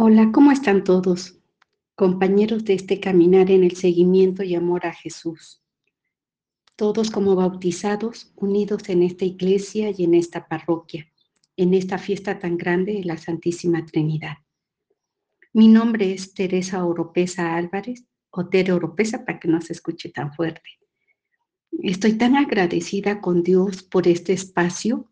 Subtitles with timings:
[0.00, 1.40] Hola, ¿cómo están todos?
[1.96, 5.60] Compañeros de este caminar en el seguimiento y amor a Jesús.
[6.76, 11.10] Todos como bautizados, unidos en esta iglesia y en esta parroquia,
[11.56, 14.36] en esta fiesta tan grande de la Santísima Trinidad.
[15.52, 20.32] Mi nombre es Teresa Oropesa Álvarez, o Tere Oropesa para que no se escuche tan
[20.32, 20.78] fuerte.
[21.72, 25.10] Estoy tan agradecida con Dios por este espacio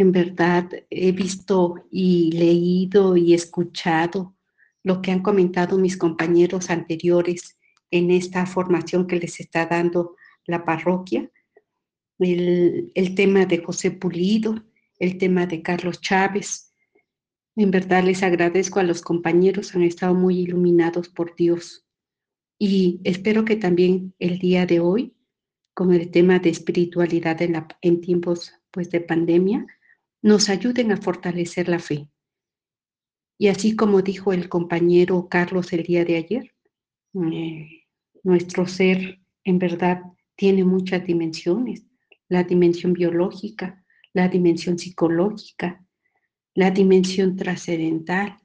[0.00, 4.34] en verdad he visto y leído y escuchado
[4.82, 7.58] lo que han comentado mis compañeros anteriores
[7.90, 10.16] en esta formación que les está dando
[10.46, 11.30] la parroquia,
[12.18, 14.64] el, tema de José Pulido,
[14.98, 16.72] el tema de Carlos Chávez.
[17.54, 21.84] En verdad les agradezco a los compañeros, han estado muy iluminados por Dios.
[22.58, 25.14] Y espero que también el día de hoy,
[25.74, 29.66] con el tema de espiritualidad en, en tiempos pues, de pandemia,
[30.22, 32.08] nos ayuden a fortalecer la fe.
[33.38, 36.54] Y así como dijo el compañero Carlos el día de ayer,
[37.32, 37.86] eh,
[38.22, 40.02] nuestro ser en verdad
[40.36, 41.86] tiene muchas dimensiones,
[42.28, 43.82] la dimensión biológica,
[44.12, 45.84] la dimensión psicológica,
[46.54, 48.36] la dimensión trascendental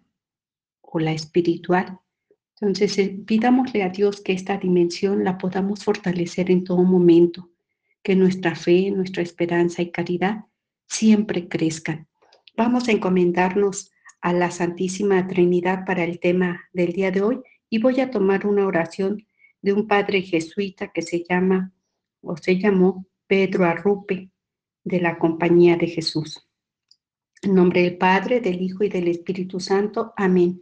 [0.81, 2.00] o la espiritual.
[2.62, 7.52] Entonces, eh, pidámosle a Dios que esta dimensión la podamos fortalecer en todo momento,
[8.02, 10.46] que nuestra fe, nuestra esperanza y caridad
[10.88, 12.08] siempre crezcan.
[12.58, 13.91] Vamos a encomendarnos
[14.22, 18.47] a la Santísima Trinidad para el tema del día de hoy y voy a tomar
[18.47, 19.25] una oración
[19.61, 21.73] de un padre jesuita que se llama
[22.22, 24.30] o se llamó Pedro Arrupe
[24.83, 26.47] de la Compañía de Jesús.
[27.41, 30.13] En nombre del Padre, del Hijo y del Espíritu Santo.
[30.16, 30.61] Amén.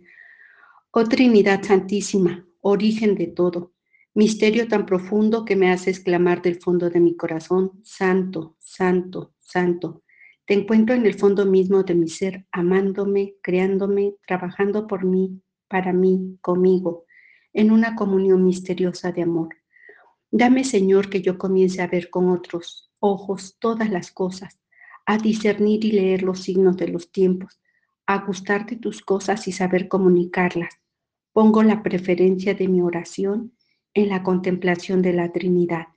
[0.91, 3.73] Oh Trinidad Santísima, origen de todo,
[4.13, 10.02] misterio tan profundo que me hace exclamar del fondo de mi corazón, Santo, Santo, Santo
[10.45, 15.93] te encuentro en el fondo mismo de mi ser, amándome, creándome, trabajando por mí, para
[15.93, 17.05] mí, conmigo,
[17.53, 19.49] en una comunión misteriosa de amor.
[20.31, 24.59] Dame, Señor, que yo comience a ver con otros ojos todas las cosas,
[25.05, 27.61] a discernir y leer los signos de los tiempos,
[28.05, 30.73] a gustarte tus cosas y saber comunicarlas.
[31.31, 33.53] Pongo la preferencia de mi oración
[33.93, 35.87] en la contemplación de la Trinidad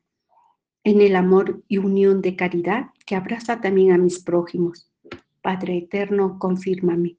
[0.86, 4.90] en el amor y unión de caridad que abraza también a mis prójimos.
[5.40, 7.16] Padre eterno, confírmame.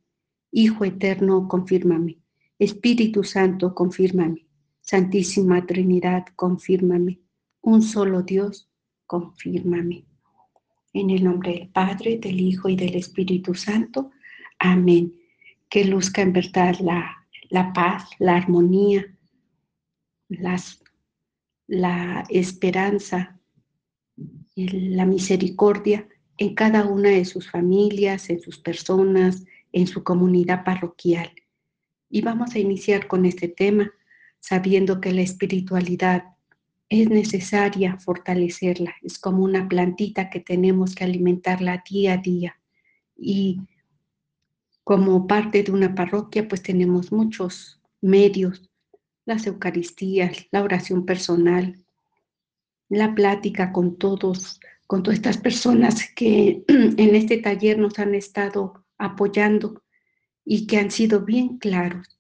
[0.52, 2.20] Hijo eterno, confírmame.
[2.60, 4.46] Espíritu Santo, confírmame.
[4.82, 7.22] Santísima Trinidad, confírmame.
[7.62, 8.70] Un solo Dios,
[9.06, 10.06] confírmame.
[10.92, 14.12] En el nombre del Padre, del Hijo y del Espíritu Santo.
[14.60, 15.14] Amén.
[15.70, 19.06] Que luzca en verdad la, la paz, la armonía,
[20.28, 20.84] las,
[21.68, 23.37] la esperanza,
[24.66, 26.08] la misericordia
[26.38, 31.32] en cada una de sus familias, en sus personas, en su comunidad parroquial.
[32.10, 33.92] Y vamos a iniciar con este tema,
[34.40, 36.24] sabiendo que la espiritualidad
[36.90, 42.60] es necesaria fortalecerla, es como una plantita que tenemos que alimentarla día a día.
[43.16, 43.62] Y
[44.84, 48.70] como parte de una parroquia, pues tenemos muchos medios,
[49.26, 51.76] las Eucaristías, la oración personal,
[52.90, 58.86] la plática con todos, con todas estas personas que en este taller nos han estado
[58.98, 59.84] apoyando
[60.46, 62.20] y que han sido bien claros.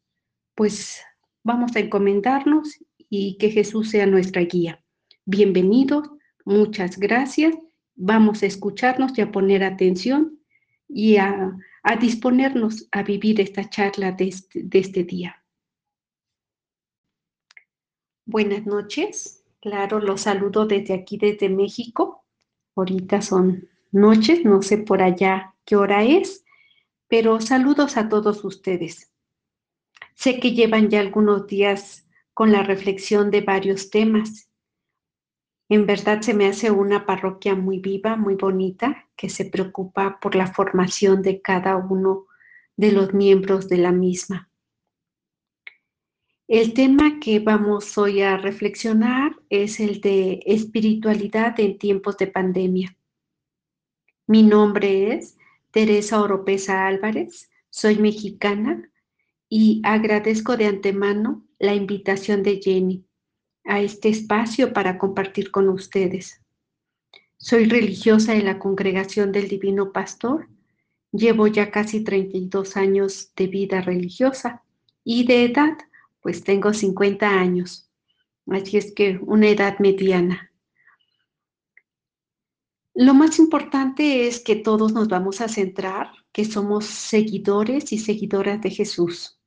[0.55, 1.01] Pues
[1.43, 2.77] vamos a encomendarnos
[3.09, 4.83] y que Jesús sea nuestra guía.
[5.25, 6.09] Bienvenidos,
[6.45, 7.55] muchas gracias.
[7.95, 10.39] Vamos a escucharnos y a poner atención
[10.87, 11.57] y a,
[12.01, 15.41] disponernos a vivir esta charla de este, de este día.
[18.25, 19.46] Buenas noches.
[19.67, 22.23] Claro, los saludo desde aquí, desde México.
[22.73, 26.45] Ahorita son noches, no sé por allá qué hora es,
[27.09, 29.11] pero saludos a todos ustedes.
[30.15, 34.49] Sé que llevan ya algunos días con la reflexión de varios temas.
[35.67, 40.35] En verdad se me hace una parroquia muy viva, muy bonita, que se preocupa por
[40.35, 42.27] la formación de cada uno
[42.77, 44.46] de los miembros de la misma.
[46.47, 52.95] El tema que vamos hoy a reflexionar es el de espiritualidad en tiempos de pandemia.
[54.27, 55.35] Mi nombre es
[55.71, 58.89] Teresa Oropesa Álvarez, soy mexicana
[59.49, 63.03] y agradezco de antemano la invitación de Jenny
[63.65, 66.41] a este espacio para compartir con ustedes.
[67.35, 70.47] Soy religiosa de la Congregación del Divino Pastor.
[71.11, 74.63] Llevo ya casi 32 años de vida religiosa
[75.03, 75.77] y de edad
[76.27, 77.89] pues tengo 50 años,
[78.47, 80.51] así es que una edad mediana.
[82.93, 88.59] Lo más importante es que todos nos vamos a centrar, que somos seguidores y seguidoras
[88.59, 89.39] de Jesús.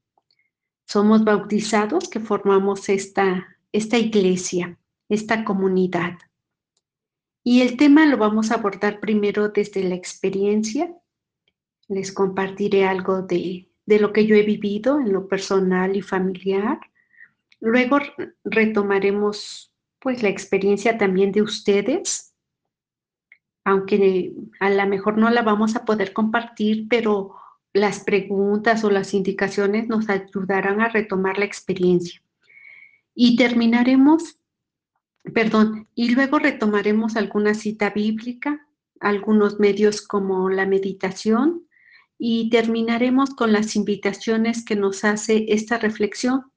[0.87, 4.79] somos bautizados que formamos esta, esta iglesia,
[5.11, 6.17] esta comunidad.
[7.45, 10.97] Y el tema lo vamos a abordar primero desde la experiencia.
[11.89, 16.79] Les compartiré algo de, de lo que yo he vivido en lo personal y familiar.
[17.59, 17.99] Luego
[18.45, 22.33] retomaremos pues la experiencia también de ustedes,
[23.65, 27.35] aunque a lo mejor no la vamos a poder compartir, pero
[27.73, 32.23] las preguntas o las indicaciones nos ayudarán a retomar la experiencia.
[33.13, 34.39] Y terminaremos,
[35.35, 38.69] perdón, y luego retomaremos alguna cita bíblica,
[39.01, 41.67] algunos medios como la meditación
[42.23, 46.53] y terminaremos con las invitaciones que nos hace esta reflexión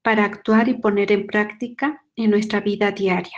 [0.00, 3.36] para actuar y poner en práctica en nuestra vida diaria.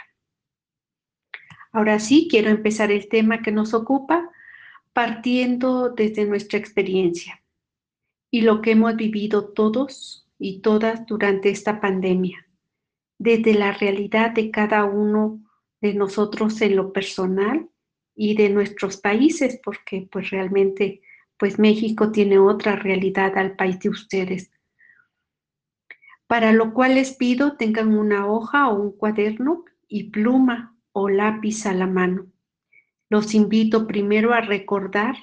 [1.72, 4.31] Ahora sí, quiero empezar el tema que nos ocupa
[4.93, 7.43] partiendo desde nuestra experiencia
[8.31, 12.46] y lo que hemos vivido todos y todas durante esta pandemia,
[13.19, 15.43] desde la realidad de cada uno
[15.81, 17.69] de nosotros en lo personal
[18.14, 21.02] y de nuestros países, porque pues realmente
[21.38, 24.50] pues México tiene otra realidad al país de ustedes
[26.29, 31.67] para lo cual les pido tengan una hoja o un cuaderno y pluma o lápiz
[31.67, 32.26] a la mano.
[33.08, 35.17] Los invito primero a recordar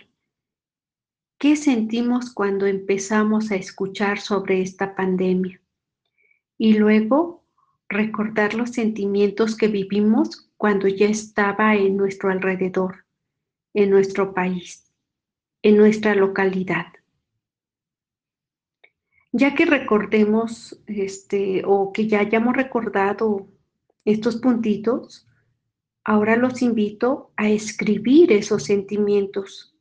[1.38, 5.61] qué sentimos cuando empezamos a escuchar sobre esta pandemia
[6.57, 7.45] y luego
[7.88, 13.06] recordar los sentimientos que vivimos cuando ya estaba en nuestro alrededor,
[13.75, 14.84] en nuestro país,
[15.65, 16.85] en nuestra localidad
[19.38, 23.50] ya que recordemos este, o que ya hayamos recordado
[24.06, 25.27] estos puntitos,
[26.06, 29.75] ahora los invito a escribir esos sentimientos.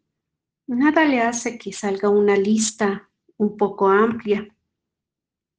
[0.66, 4.48] Nada le hace que salga una lista un poco amplia.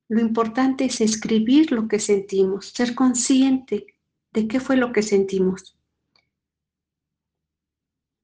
[0.10, 3.96] Lo importante es escribir lo que sentimos, ser consciente
[4.34, 5.78] de qué fue lo que sentimos.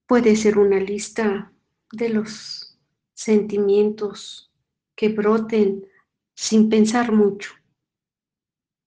[0.05, 1.50] Puede ser una lista
[1.91, 2.79] de los
[3.13, 4.51] sentimientos
[4.95, 5.85] que broten
[6.33, 7.51] sin pensar mucho,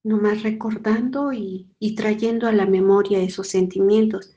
[0.02, 4.34] nomás recordando y, trayendo a la memoria esos sentimientos.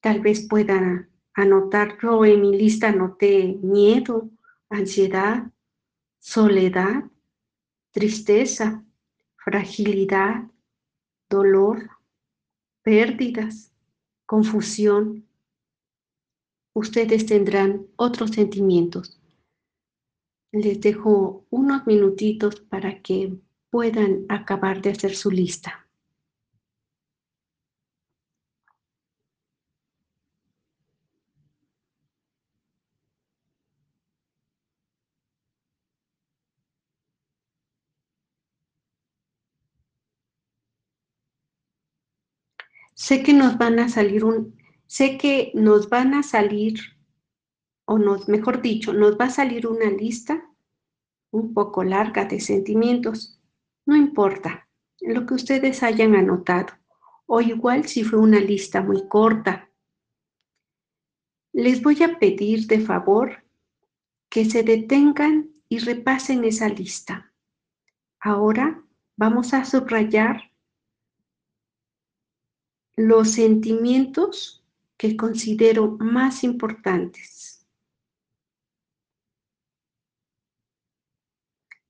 [0.00, 4.30] Tal vez pueda anotar, yo en mi lista anoté miedo,
[4.68, 5.50] ansiedad,
[6.18, 7.04] soledad,
[7.90, 8.84] tristeza,
[9.36, 10.44] fragilidad,
[11.28, 11.90] dolor,
[12.82, 13.72] pérdidas,
[14.26, 15.26] confusión.
[16.74, 19.22] Ustedes tendrán otros sentimientos
[20.52, 23.38] les dejo unos minutitos para que
[23.70, 25.88] puedan acabar de hacer su lista.
[42.94, 44.61] Sé que nos van a salir un,
[44.92, 46.78] sé que nos van a salir
[47.86, 50.46] o nos, mejor dicho, nos va a salir una lista
[51.30, 53.40] un poco larga de sentimientos.
[53.86, 54.68] No importa
[55.00, 56.74] lo que ustedes hayan anotado,
[57.24, 59.70] o igual si fue una lista muy corta.
[61.54, 63.42] Les voy a pedir de favor
[64.28, 67.32] que se detengan y repasen esa lista.
[68.20, 68.84] Ahora
[69.16, 70.52] vamos a subrayar
[72.94, 74.61] los sentimientos
[75.02, 77.42] que considero más importantes.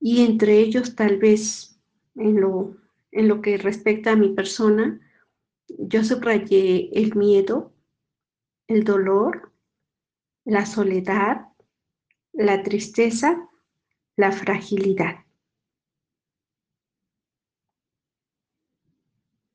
[0.05, 1.81] y entre ellos tal vez
[2.17, 2.77] en lo,
[3.13, 5.01] en lo que respecta a mi persona,
[5.69, 7.73] yo subrayé el miedo,
[8.67, 9.53] el dolor,
[10.45, 11.47] la soledad,
[12.33, 13.49] la tristeza,
[14.17, 15.25] la fragilidad.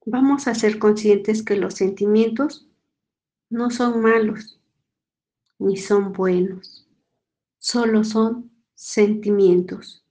[0.05, 2.69] Vamos a ser conscientes que los sentimientos
[3.49, 4.59] no son malos
[5.59, 6.87] ni son buenos,
[7.57, 10.05] solo son sentimientos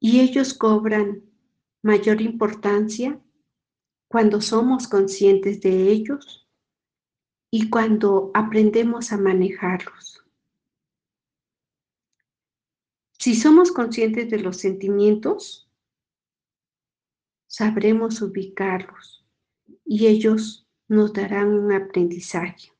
[0.00, 1.22] y ellos cobran
[1.82, 3.20] mayor importancia
[4.08, 6.48] cuando somos conscientes de ellos
[7.50, 10.24] y cuando aprendemos a manejarlos.
[13.18, 15.70] Si somos conscientes de los sentimientos,
[17.46, 19.24] sabremos ubicarlos
[19.84, 20.61] y ellos
[20.92, 22.70] nos darán un aprendizaje.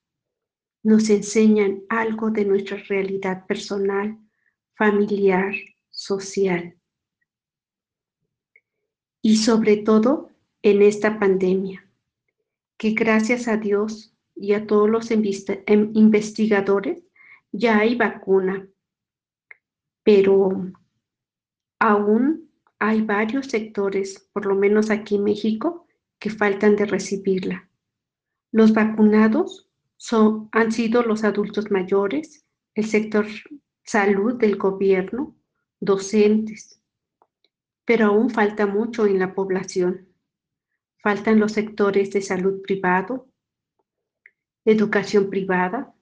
[0.82, 4.18] Nos enseñan algo de nuestra realidad personal,
[4.74, 5.54] familiar,
[5.88, 6.76] social
[9.22, 10.28] y sobre todo
[10.60, 11.88] en esta pandemia,
[12.76, 17.02] que gracias a Dios y a todos los em, investigadores
[17.50, 18.68] ya hay vacuna,
[20.02, 20.70] pero
[21.78, 25.86] aún hay varios sectores, por lo menos aquí en México,
[26.18, 27.70] que faltan de recibirla.
[28.52, 29.68] Los vacunados
[30.52, 32.44] han sido los adultos mayores,
[32.74, 33.26] el sector
[33.82, 35.34] salud del gobierno,
[35.80, 36.80] docentes,
[37.84, 40.08] pero aún falta mucho en la población.
[40.98, 43.26] Faltan los sectores de salud privado,
[44.64, 45.94] educación privada.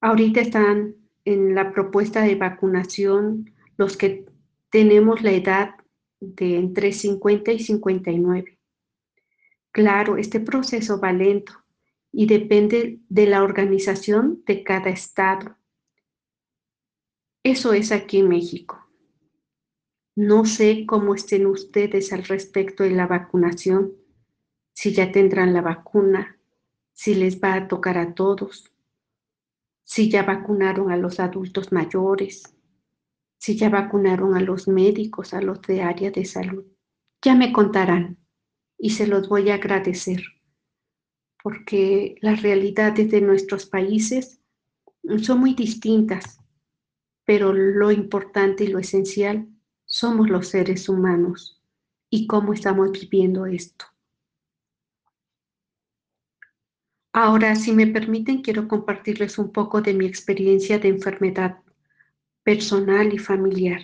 [0.00, 4.26] Ahorita están en la propuesta de vacunación los que
[4.70, 5.74] tenemos la edad
[6.20, 8.58] de entre 50 y 59.
[9.72, 11.54] Claro, este proceso va lento
[12.12, 15.56] y depende de la organización de cada estado.
[17.42, 18.86] Eso es aquí en México.
[20.14, 23.94] No sé cómo estén ustedes al respecto de la vacunación,
[24.74, 26.38] si ya tendrán la vacuna,
[26.92, 28.70] si les va a tocar a todos,
[29.84, 32.54] si ya vacunaron a los adultos mayores,
[33.38, 36.64] si ya vacunaron a los médicos, a los de área de salud.
[37.22, 38.21] Ya me contarán
[38.82, 40.24] y se los voy a agradecer,
[41.40, 44.40] porque las realidades de nuestros países
[45.22, 46.40] son muy distintas,
[47.24, 49.46] pero lo importante y lo esencial
[49.84, 51.62] somos los seres humanos
[52.10, 53.84] y cómo estamos viviendo esto.
[57.12, 61.58] Ahora, si me permiten, quiero compartirles un poco de mi experiencia de enfermedad
[62.42, 63.82] personal y familiar.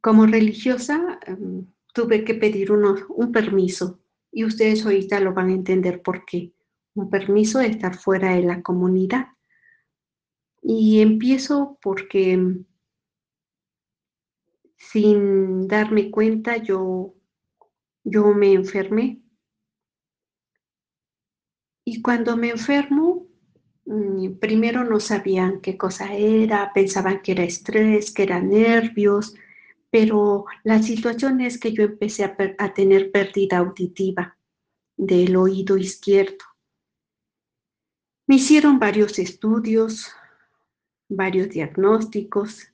[0.00, 4.00] Como religiosa, em, tuve que pedir un permiso
[4.32, 6.52] y ustedes ahorita lo van a entender por qué.
[6.94, 9.28] Un permiso de estar fuera de la comunidad.
[10.62, 12.64] Y empiezo porque em,
[14.76, 17.14] sin darme cuenta yo,
[18.04, 19.22] yo me enfermé.
[21.84, 23.26] Y cuando me enfermo,
[23.86, 29.34] mm, primero no sabían qué cosa era, pensaban que era estrés, que eran nervios,
[29.90, 34.36] pero la situación es que yo empecé a, tener pérdida auditiva
[34.96, 36.44] del oído izquierdo.
[38.26, 40.12] Me hicieron varios estudios,
[41.08, 42.70] varios diagnósticos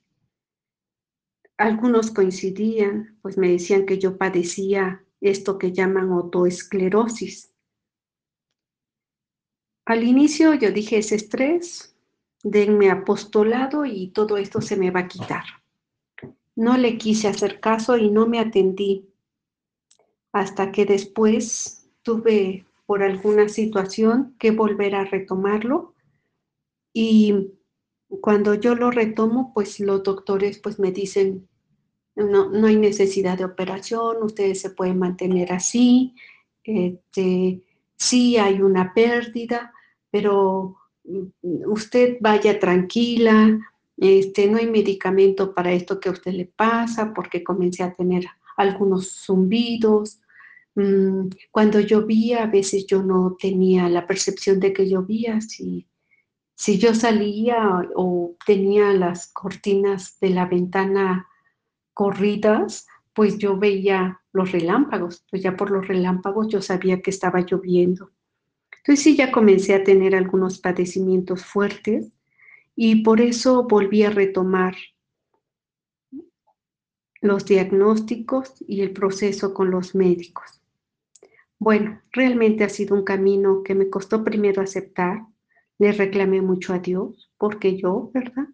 [1.57, 7.51] algunos coincidían, pues me decían que yo padecía esto que llaman otoesclerosis.
[9.85, 11.95] Al inicio yo dije, es estrés,
[12.43, 15.43] denme apostolado y todo esto se me va a quitar.
[16.57, 19.07] No le quise hacer caso y no me atendí.
[20.33, 25.93] Hasta que después tuve por alguna situación que volver a retomarlo.
[26.93, 27.51] Y
[28.21, 31.47] cuando yo lo retomo, pues los doctores pues me dicen,
[32.15, 36.15] no, no hay necesidad de operación, ustedes se pueden mantener así,
[36.63, 37.61] este,
[37.95, 39.73] sí hay una pérdida,
[40.09, 43.59] pero mm, usted vaya tranquila,
[43.97, 48.25] este, no hay medicamento para esto que a usted le pasa, porque comencé a tener
[48.55, 50.21] algunos zumbidos.
[50.75, 55.87] Mm, cuando llovía, a veces yo no tenía la percepción de que llovía, si
[56.57, 61.27] si yo salía o tenía las cortinas de la ventana
[61.93, 67.41] corridas, pues yo veía los relámpagos, pues ya por los relámpagos yo sabía que estaba
[67.41, 68.09] lloviendo.
[68.77, 72.11] Entonces sí, ya comencé a tener algunos padecimientos fuertes
[72.79, 74.75] y por eso volví a retomar
[77.21, 80.61] los diagnósticos y el proceso con los médicos.
[81.57, 85.25] Bueno, realmente ha sido un camino que me costó primero aceptar,
[85.79, 88.47] le reclamé mucho a Dios, porque yo, ¿verdad?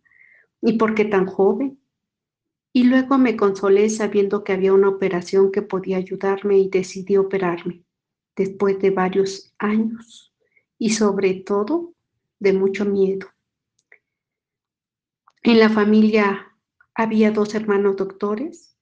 [0.62, 1.82] Y porque tan joven.
[2.72, 7.84] Y luego me consolé sabiendo que había una operación que podía ayudarme y decidí operarme
[8.38, 10.34] después de varios años
[10.77, 11.94] y sobre todo
[12.39, 13.27] de mucho miedo.
[15.44, 16.54] En la familia
[16.96, 18.78] había dos hermanos doctores,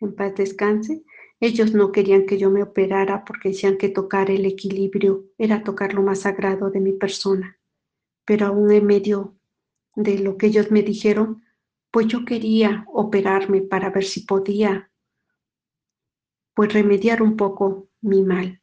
[0.00, 1.04] en paz descanse.
[1.40, 5.92] Ellos no querían que yo me operara porque decían que tocar el equilibrio era tocar
[5.92, 7.58] lo más sagrado de mi persona
[8.24, 9.36] pero aún en medio
[9.94, 11.44] de lo que ellos me dijeron,
[11.90, 14.90] pues yo quería operarme para ver si podía
[16.54, 18.62] pues remediar un poco mi mal.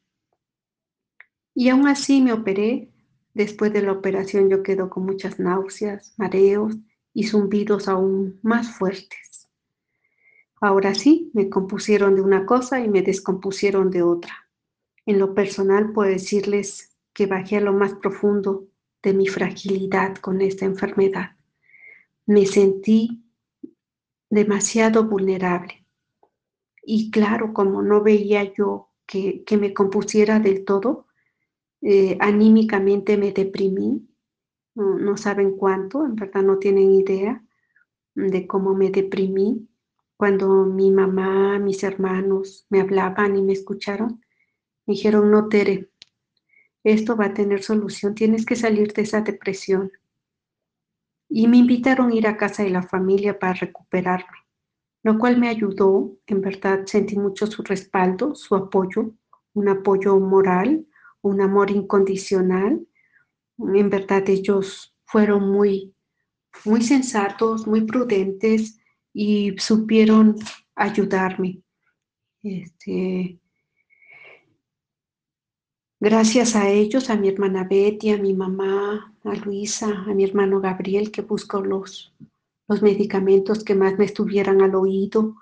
[1.54, 2.88] Y aún así me operé.
[3.34, 6.76] Después de la operación yo quedo con muchas náuseas, mareos
[7.14, 9.48] y zumbidos aún más fuertes.
[10.60, 14.48] Ahora sí, me compusieron de una cosa y me descompusieron de otra.
[15.06, 18.68] En lo personal puedo decirles que bajé a lo más profundo
[19.02, 21.36] de mi fragilidad con esta enfermedad.
[22.26, 23.24] Me sentí
[24.30, 25.84] demasiado vulnerable.
[26.84, 31.06] Y claro, como no veía yo que, me compusiera del todo,
[31.80, 34.08] eh, anímicamente me deprimí,
[34.74, 37.44] no, saben cuánto, en verdad no tienen idea.
[38.14, 39.68] de cómo me deprimí
[40.22, 44.20] cuando mi mamá, mis hermanos me hablaban y me escucharon.
[44.86, 45.90] Me dijeron, no, Tere,
[46.84, 49.90] esto va a tener solución, tienes que salir de esa depresión.
[51.28, 54.38] Y me invitaron a ir a casa de la familia para recuperarme,
[55.02, 59.14] lo cual me ayudó, en verdad sentí mucho su respaldo, su apoyo,
[59.54, 60.86] un apoyo moral,
[61.20, 62.86] un amor incondicional.
[63.74, 65.94] En verdad ellos fueron muy,
[66.64, 68.78] muy sensatos, muy prudentes
[69.12, 70.36] y supieron
[70.74, 71.62] ayudarme.
[72.42, 73.38] Este,
[76.04, 80.60] Gracias a ellos, a mi hermana Betty, a mi mamá, a Luisa, a mi hermano
[80.60, 82.12] Gabriel, que buscó los,
[82.66, 85.36] los medicamentos que más me estuvieran al oído,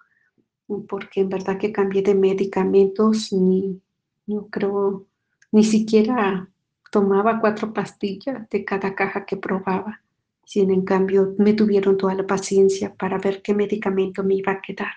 [0.87, 3.81] porque en verdad que cambié de medicamentos, ni,
[4.27, 5.07] no creo,
[5.51, 6.51] ni siquiera
[6.91, 10.03] tomaba cuatro pastillas de cada caja que probaba.
[10.45, 14.61] Sin en cambio, me tuvieron toda la paciencia para ver qué medicamento me iba a
[14.61, 14.93] quedar.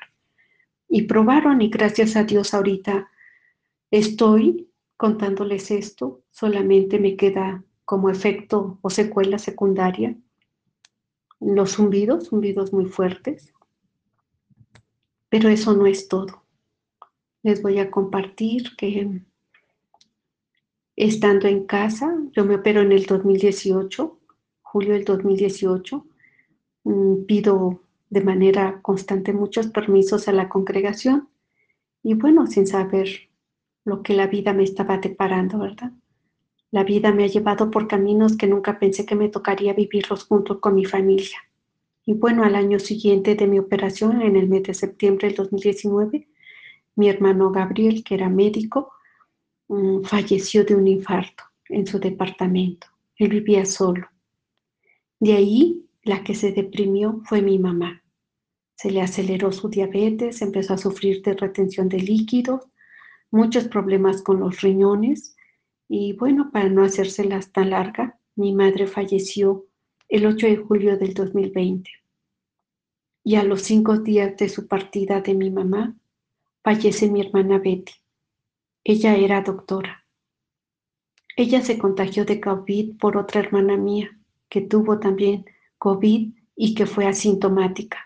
[0.89, 3.09] Y probaron y gracias a Dios ahorita
[3.91, 10.15] estoy contándoles esto, solamente me queda como efecto o secuela secundaria
[11.39, 13.53] los zumbidos, zumbidos muy fuertes.
[15.29, 16.43] Pero eso no es todo.
[17.41, 19.21] Les voy a compartir que
[20.95, 24.19] estando en casa, yo me opero en el 2018,
[24.61, 26.05] julio del 2018,
[26.83, 31.29] mm, pido de manera constante muchos permisos a la congregación
[32.03, 33.07] y bueno, sin saber
[33.85, 35.91] lo que la vida me estaba deparando, ¿verdad?
[36.71, 40.59] La vida me ha llevado por caminos que nunca pensé que me tocaría vivirlos junto
[40.59, 41.37] con mi familia.
[42.05, 46.27] Y bueno, al año siguiente de mi operación, en el mes de septiembre del 2019,
[46.95, 48.91] mi hermano Gabriel, que era médico,
[49.67, 52.87] mm, falleció de un infarto en su departamento.
[53.17, 54.07] Él vivía solo.
[55.19, 58.03] De ahí, la que se deprimió fue mi mamá.
[58.75, 62.67] Se le aceleró su diabetes, empezó a sufrir de retención de líquidos
[63.33, 65.35] muchos problemas con los riñones
[65.89, 69.65] y bueno, para no hacérselas tan larga, mi madre falleció
[70.07, 71.89] el 8 de julio del 2020.
[73.23, 75.95] Y a los cinco días de su partida de mi mamá,
[76.63, 77.93] fallece mi hermana Betty.
[78.83, 80.05] Ella era doctora.
[81.35, 84.19] Ella se contagió de COVID por otra hermana mía,
[84.49, 85.45] que tuvo también
[85.77, 87.99] COVID y que fue asintomática.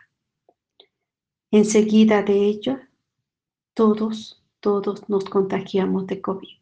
[1.52, 2.90] Enseguida de ella,
[3.74, 6.58] todos todos nos contagiamos de COVID.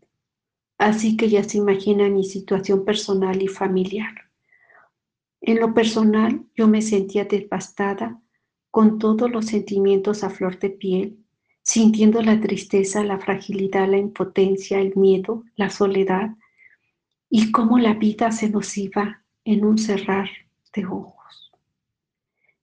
[0.78, 4.14] Así que ya se imagina mi situación personal y familiar.
[5.42, 8.22] En lo personal, yo me sentía devastada
[8.72, 11.25] con todos los sentimientos a flor de piel,
[11.66, 16.30] sintiendo la tristeza, la fragilidad, la impotencia, el miedo, la soledad
[17.28, 20.30] y cómo la vida se nos iba en un cerrar
[20.76, 21.52] de ojos.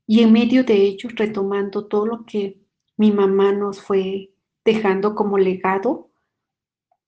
[0.06, 2.60] Y en medio de ellos, retomando todo lo que
[2.96, 4.30] mi mamá nos fue
[4.64, 6.08] dejando como legado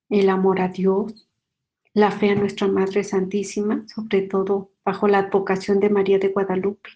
[0.08, 1.28] el amor a Dios,
[1.92, 6.90] la fe a nuestra Madre Santísima, sobre todo bajo la advocación de María de Guadalupe.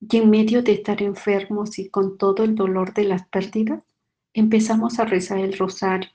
[0.00, 3.82] Y en medio de estar enfermos y con todo el dolor de las pérdidas,
[4.32, 6.10] empezamos a rezar el rosario,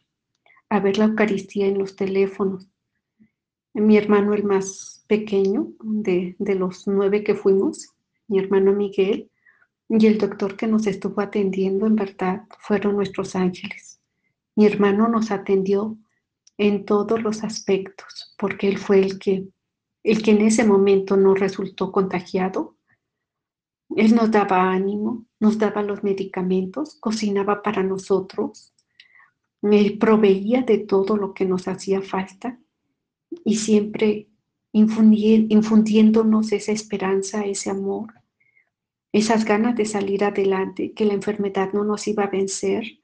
[0.70, 2.68] a ver la Eucaristía en los teléfonos.
[3.74, 7.90] Mi hermano, el más pequeño de, de los nueve que fuimos,
[8.28, 9.30] mi hermano Miguel,
[9.88, 14.00] y el doctor que nos estuvo atendiendo, en verdad, fueron nuestros ángeles.
[14.56, 15.98] Mi hermano nos atendió
[16.58, 19.48] en todos los aspectos, porque él fue el que,
[20.04, 22.75] el que en ese momento no resultó contagiado.
[23.96, 28.74] Él nos daba ánimo, nos daba los medicamentos, cocinaba para nosotros,
[29.62, 32.60] me proveía de todo lo que nos hacía falta
[33.44, 34.28] y siempre
[34.72, 38.14] infundiéndonos esa esperanza, ese amor
[39.16, 43.00] esas ganas de salir adelante, que la enfermedad no nos iba a vencer,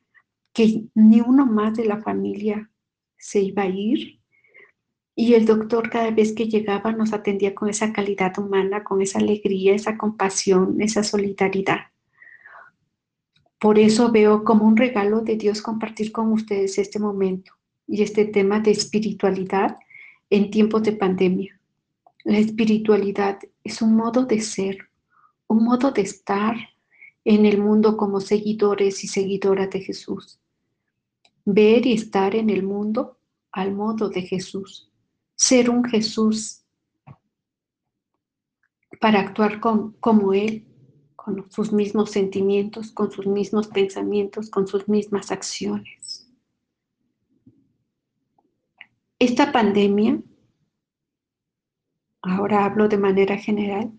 [0.51, 2.69] que ni uno más de la familia
[3.17, 4.20] se iba a ir.
[5.15, 9.19] Y el doctor cada vez que llegaba nos atendía con esa calidad humana, con esa
[9.19, 11.91] alegría, esa compasión, esa solidaridad.
[13.59, 17.53] Por eso veo como un regalo de Dios compartir con ustedes este momento
[17.87, 19.77] y este tema de espiritualidad
[20.29, 21.59] en tiempos de pandemia.
[22.23, 24.89] La espiritualidad es un modo de ser,
[25.47, 26.55] un modo de estar
[27.25, 30.39] en el mundo como seguidores y seguidoras de Jesús.
[31.45, 33.17] Ver y estar en el mundo
[33.51, 34.90] al modo de Jesús.
[35.41, 36.63] Ser un Jesús
[38.99, 40.67] para actuar como Él,
[41.15, 46.29] con sus mismos sentimientos, con sus mismos pensamientos, con sus mismas acciones.
[49.17, 50.21] Esta pandemia,
[52.21, 53.91] ahora hablo de manera general,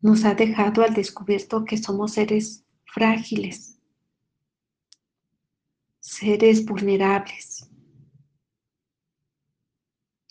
[0.00, 3.80] nos ha dejado al descubierto que somos seres frágiles,
[5.98, 7.69] seres vulnerables,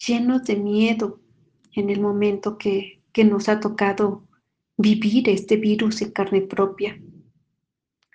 [0.10, 1.22] llenos de miedo
[1.74, 4.28] en el momento que, que nos ha tocado
[4.76, 7.00] vivir este virus en carne propia.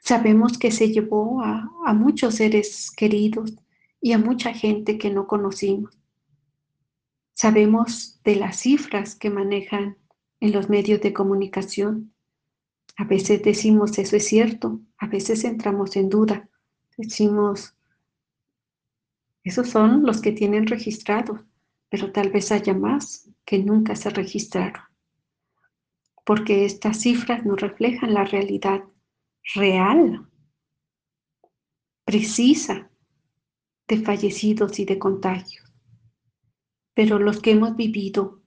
[0.03, 3.55] Sabemos que se llevó a, a muchos seres queridos
[4.01, 5.97] y a mucha gente que no conocimos.
[7.33, 9.97] Sabemos de las cifras que manejan
[10.41, 12.13] en los medios de comunicación.
[12.97, 16.49] A veces decimos eso es cierto, a veces entramos en duda.
[16.97, 17.75] Decimos,
[19.43, 21.41] esos son los que tienen registrados,
[21.95, 24.83] pero tal vez haya más que nunca se registraron.
[26.27, 28.83] Porque estas cifras no reflejan la realidad
[29.55, 30.29] real,
[32.05, 32.91] precisa
[33.87, 35.73] de fallecidos y de contagios.
[36.95, 38.43] Pero los que hemos vivido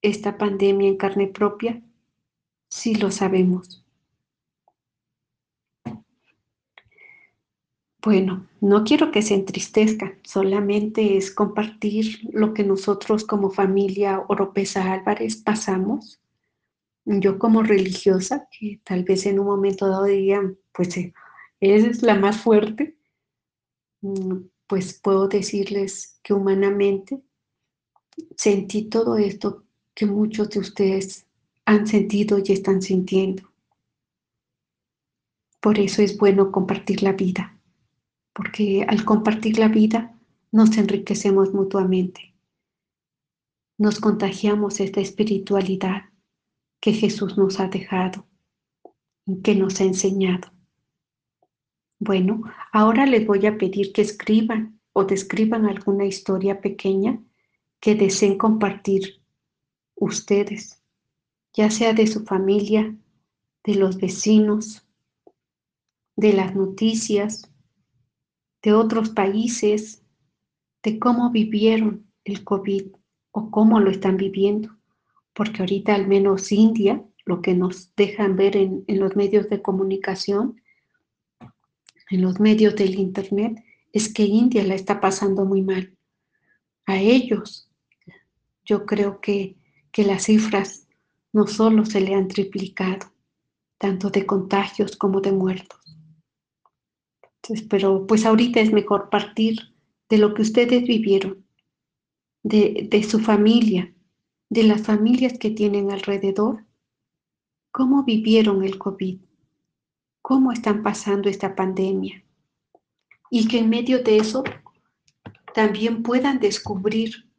[0.00, 1.82] esta pandemia en carne propia,
[2.70, 3.84] sí lo sabemos.
[8.04, 14.92] Bueno, no quiero que se entristezca, solamente es compartir lo que nosotros como familia Oropesa
[14.92, 16.22] Álvarez pasamos
[17.04, 21.12] yo como religiosa, que tal vez en un momento dado dirían, pues eh,
[21.60, 22.96] es la más fuerte,
[24.02, 24.36] mm,
[24.66, 27.22] pues puedo decirles que humanamente
[28.36, 31.26] sentí todo esto que muchos de ustedes
[31.64, 33.50] han sentido y están sintiendo.
[35.60, 37.51] Por eso es bueno compartir la vida,
[38.32, 40.18] porque al compartir la vida
[40.50, 42.34] nos enriquecemos mutuamente,
[43.78, 46.10] nos contagiamos esta espiritualidad
[46.80, 48.26] que Jesús nos ha dejado,
[49.42, 50.52] que nos ha enseñado.
[51.98, 52.42] Bueno,
[52.72, 57.22] ahora les voy a pedir que escriban o describan alguna historia pequeña
[57.80, 59.22] que deseen compartir
[59.94, 60.82] ustedes,
[61.52, 62.96] ya sea de su familia,
[63.64, 64.86] de los vecinos,
[66.16, 67.51] de las noticias,
[68.62, 70.02] de otros países,
[70.82, 72.92] de cómo vivieron el COVID
[73.32, 74.70] o cómo lo están viviendo
[75.34, 80.60] porque ahorita al menos India, lo que nos dejan ver en, los medios de comunicación,
[82.10, 85.96] en los medios del Internet, es que India la está pasando muy mal.
[86.86, 87.70] A ellos,
[88.64, 89.56] yo creo que,
[89.90, 90.88] que las cifras
[91.32, 93.12] no solo se le han triplicado,
[93.78, 95.91] tanto de contagios como de muertos.
[97.68, 99.58] Pero pues ahorita es mejor partir
[100.08, 101.44] de lo que ustedes vivieron,
[102.42, 103.94] de, de su familia,
[104.48, 106.64] de las familias que tienen alrededor,
[107.70, 109.20] cómo vivieron el COVID,
[110.20, 112.22] cómo están pasando esta pandemia
[113.30, 114.44] y que en medio de eso
[115.54, 117.30] también puedan descubrir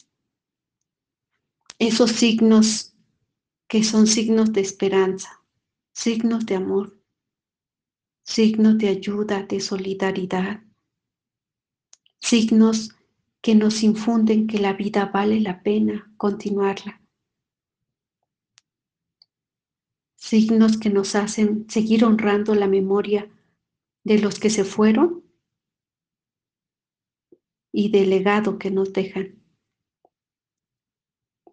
[1.78, 2.96] esos signos
[3.68, 5.42] que son signos de esperanza,
[5.94, 7.00] signos de amor,
[8.24, 10.64] signos de ayuda, de solidaridad,
[12.20, 12.96] signos
[13.42, 17.04] que nos infunden que la vida vale la pena continuarla.
[20.24, 23.30] signos que nos hacen seguir honrando la memoria
[24.06, 25.22] de los que se fueron
[27.74, 29.44] y del legado que nos dejan.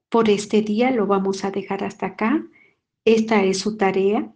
[0.09, 2.47] Por este día lo vamos a dejar hasta acá.
[3.05, 4.33] Esta es su tarea,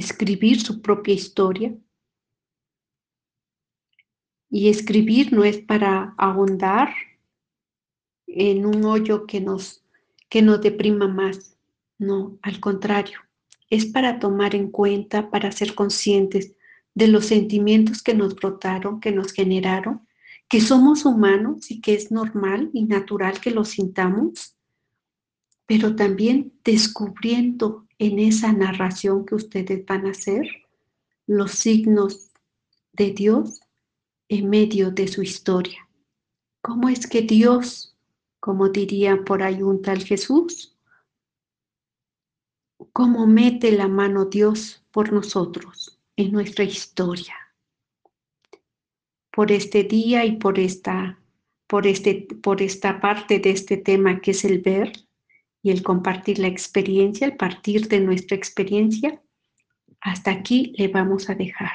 [0.00, 1.76] escribir su propia historia.
[4.50, 6.94] Y escribir no es para ahondar
[8.26, 9.84] en un hoyo que nos,
[10.28, 11.56] que nos deprima más.
[11.98, 13.18] No, al contrario
[13.70, 16.52] es para tomar en cuenta, para ser conscientes
[16.94, 20.06] de los sentimientos que nos brotaron, que nos generaron,
[20.48, 24.56] que somos humanos y que es normal y natural que los sintamos,
[25.66, 30.46] pero también descubriendo en esa narración que ustedes van a hacer
[31.26, 32.30] los signos
[32.92, 33.60] de Dios
[34.28, 35.88] en medio de su historia.
[36.62, 37.96] ¿Cómo es que Dios,
[38.40, 40.74] como diría por ahí un tal Jesús,
[42.92, 47.34] cómo mete la mano Dios por nosotros en nuestra historia.
[49.32, 51.18] Por este día y por esta,
[51.66, 54.92] por este, por esta parte de este tema que es el ver
[55.64, 59.22] y el compartir la experiencia, el partir de nuestra experiencia,
[59.98, 61.72] hasta aquí le vamos a dejar.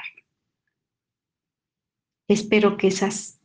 [2.28, 3.40] Espero que esas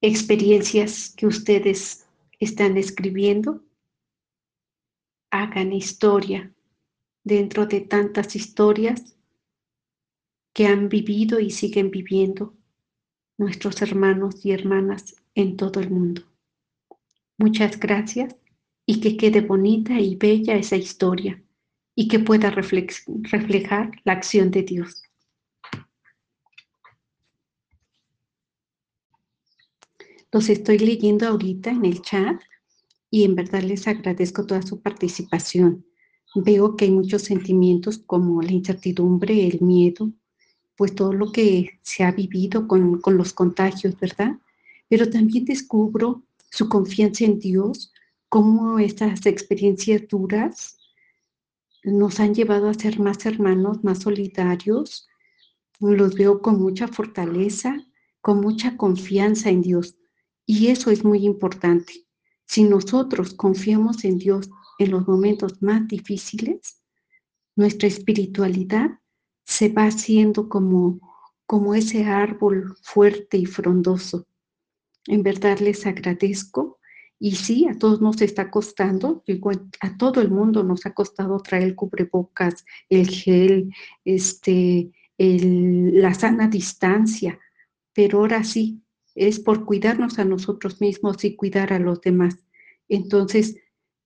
[0.00, 2.08] experiencias que ustedes
[2.40, 3.62] están escribiendo
[5.30, 6.52] hagan historia
[7.22, 9.16] dentro de tantas historias
[10.52, 12.52] que han vivido y siguen viviendo
[13.38, 16.22] nuestros hermanos y hermanas en todo el mundo.
[17.38, 18.34] Muchas gracias
[18.86, 21.42] y que quede bonita y bella esa historia
[21.94, 25.02] y que pueda reflejar la acción de Dios.
[30.32, 32.40] Los estoy leyendo ahorita en el chat
[33.08, 35.86] y en verdad les agradezco toda su participación.
[36.34, 40.10] Veo que hay muchos sentimientos como la incertidumbre, el miedo,
[40.76, 44.32] pues todo lo que se ha vivido con, con los contagios, ¿verdad?
[44.88, 47.93] Pero también descubro su confianza en Dios,
[48.34, 50.76] cómo estas experiencias duras
[51.84, 55.06] nos han llevado a ser más hermanos, más solidarios.
[55.78, 57.76] Los veo con mucha fortaleza,
[58.20, 59.94] con mucha confianza en Dios.
[60.46, 62.08] Y eso es muy importante.
[62.44, 66.82] Si nosotros confiamos en Dios en los momentos más difíciles,
[67.54, 68.98] nuestra espiritualidad
[69.44, 70.98] se va haciendo como,
[71.46, 74.26] como ese árbol fuerte y frondoso.
[75.06, 76.80] En verdad les agradezco.
[77.24, 79.24] Y sí, a todos nos está costando,
[79.80, 83.72] a todo el mundo nos ha costado traer el cubrebocas, el gel,
[84.04, 87.40] este, la sana distancia,
[87.94, 88.82] pero ahora sí,
[89.14, 92.44] es por cuidarnos a nosotros mismos y cuidar a los demás.
[92.90, 93.56] Entonces,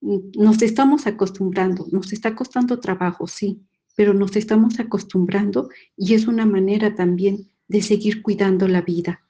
[0.00, 6.28] mm, nos estamos acostumbrando, nos está costando trabajo, sí, pero nos estamos acostumbrando y es
[6.28, 9.24] una manera también de seguir cuidando la vida.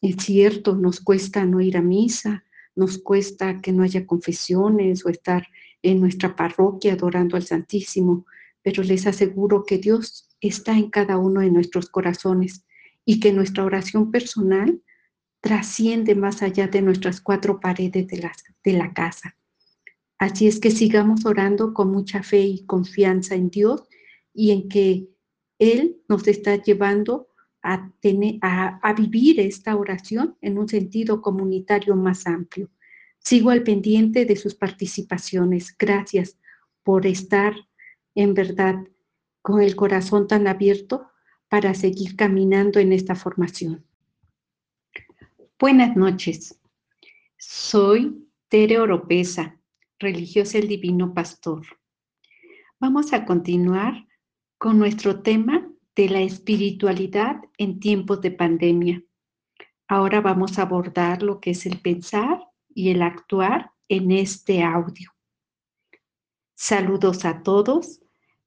[0.00, 2.46] Es cierto, nos cuesta no ir a misa,
[2.78, 5.48] nos cuesta que no haya confesiones o estar
[5.82, 8.24] en nuestra parroquia adorando al Santísimo,
[8.62, 12.64] pero les aseguro que Dios está en cada uno de nuestros corazones
[13.04, 14.80] y que nuestra oración personal
[15.40, 19.36] trasciende más allá de nuestras cuatro paredes de la, de la casa.
[20.16, 23.82] Así es que sigamos orando con mucha fe y confianza en Dios
[24.32, 25.08] y en que
[25.58, 27.27] Él nos está llevando
[27.68, 32.70] a, vivir esta oración en un sentido comunitario más amplio.
[33.18, 35.76] Sigo al pendiente de sus participaciones.
[35.76, 36.38] Gracias
[36.82, 37.54] por estar
[38.14, 38.76] en verdad
[39.42, 41.08] con el corazón tan abierto
[41.48, 43.84] para seguir caminando en esta formación.
[45.58, 46.58] Buenas noches.
[47.36, 49.60] Soy Tere Oropesa,
[49.98, 51.66] religiosa el Divino Pastor.
[52.80, 54.06] Vamos a continuar
[54.56, 59.02] con nuestro tema de la espiritualidad en tiempos de pandemia.
[59.88, 62.38] Ahora vamos a abordar lo que es el pensar
[62.72, 65.10] y el actuar en este audio.
[66.54, 68.00] Saludos a todos.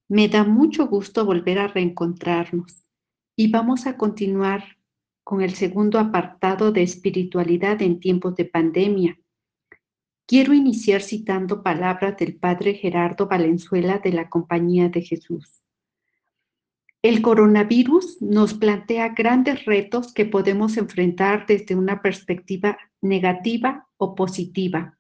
[0.08, 2.86] Me da mucho gusto volver a reencontrarnos
[3.36, 4.78] y vamos a continuar
[5.26, 9.20] con el segundo apartado de espiritualidad en tiempos de pandemia.
[10.26, 15.61] Quiero iniciar citando palabras del padre Gerardo Valenzuela de la Compañía de Jesús.
[17.04, 25.00] El coronavirus nos plantea grandes retos que podemos enfrentar desde una perspectiva negativa o positiva.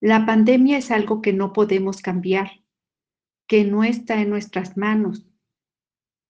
[0.00, 2.50] La pandemia es algo que no podemos cambiar,
[3.46, 5.28] que no está en nuestras manos,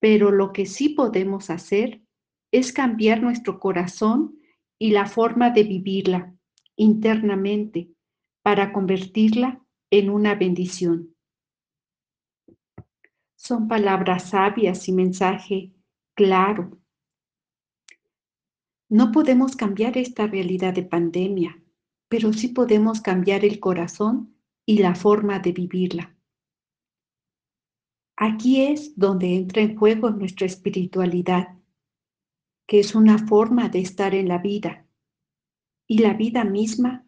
[0.00, 2.02] pero lo que sí podemos hacer
[2.52, 4.38] es cambiar nuestro corazón
[4.78, 6.34] y la forma de vivirla
[6.76, 7.88] internamente
[8.42, 11.15] para convertirla en una bendición.
[13.46, 15.72] Son palabras sabias y mensaje
[16.16, 16.80] claro.
[18.88, 21.62] No podemos cambiar esta realidad de pandemia,
[22.08, 26.16] pero sí podemos cambiar el corazón y la forma de vivirla.
[28.16, 31.56] Aquí es donde entra en juego nuestra espiritualidad
[32.66, 34.88] que es una forma de estar en la vida.
[35.86, 37.06] Y la vida misma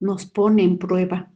[0.00, 1.30] nos pone en prueba.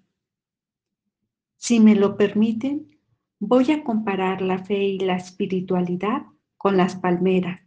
[1.58, 2.99] Si me lo permiten,
[3.40, 6.22] voy a comparar la fe y la espiritualidad
[6.56, 7.60] con las palmeras.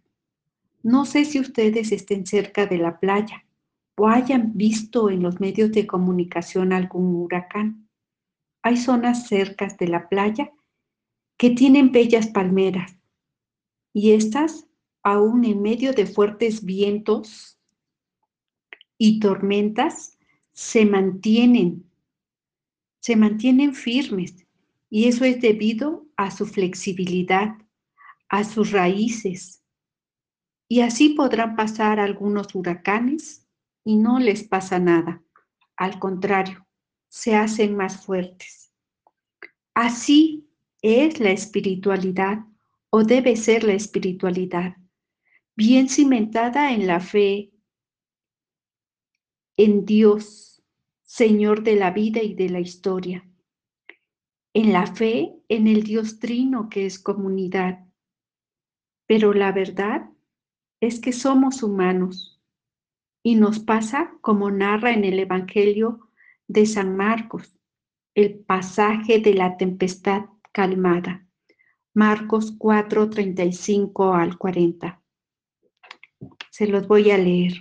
[0.84, 3.46] No sé si ustedes estén cerca de la playa
[3.98, 7.90] o hayan visto en los medios de comunicación algún huracán.
[8.62, 10.52] Hay zonas cercas de la playa
[11.38, 12.96] que tienen bellas palmeras
[13.94, 14.68] y estas
[15.04, 17.60] aún en medio de fuertes vientos
[18.98, 20.18] y tormentas,
[20.54, 21.90] se mantienen,
[23.02, 24.43] se mantienen firmes.
[24.96, 27.58] Y eso es debido a su flexibilidad,
[28.30, 29.64] a sus raíces.
[30.68, 33.50] Y así podrán pasar algunos huracanes
[33.84, 35.24] y no les pasa nada.
[35.78, 36.68] Al contrario,
[37.10, 38.72] se hacen más fuertes.
[39.74, 40.48] Así
[40.84, 42.46] es la espiritualidad
[42.92, 44.78] o debe ser la espiritualidad
[45.56, 47.52] bien cimentada en la fe
[49.58, 50.62] en Dios,
[51.02, 53.28] Señor de la vida y de la historia,
[54.54, 57.86] en la fe en el Dios trino que es comunidad.
[59.08, 60.10] Pero la verdad
[60.80, 62.42] es que somos humanos
[63.24, 66.10] y nos pasa como narra en el Evangelio
[66.48, 67.58] de San Marcos.
[68.16, 71.28] el pasaje de la tempestad calmada.
[71.96, 75.02] Marcos 4, 35 al 40.
[76.52, 77.54] Se los voy a leer.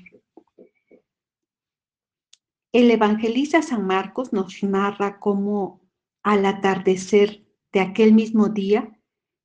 [2.72, 5.81] El evangelista San Marcos nos narra cómo
[6.22, 8.98] al atardecer de aquel mismo día,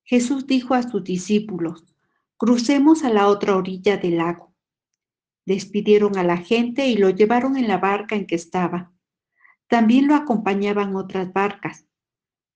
[0.04, 1.86] Jesús dijo a sus discípulos,
[2.38, 4.54] crucemos a la otra orilla del lago.
[5.46, 8.94] Despidieron a la gente y lo llevaron en la barca en que estaba.
[9.68, 11.88] También lo acompañaban otras barcas.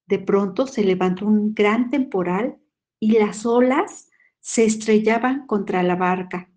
[0.06, 2.58] De pronto se levantó un gran temporal
[3.00, 6.52] y las olas se estrellaban contra la barca,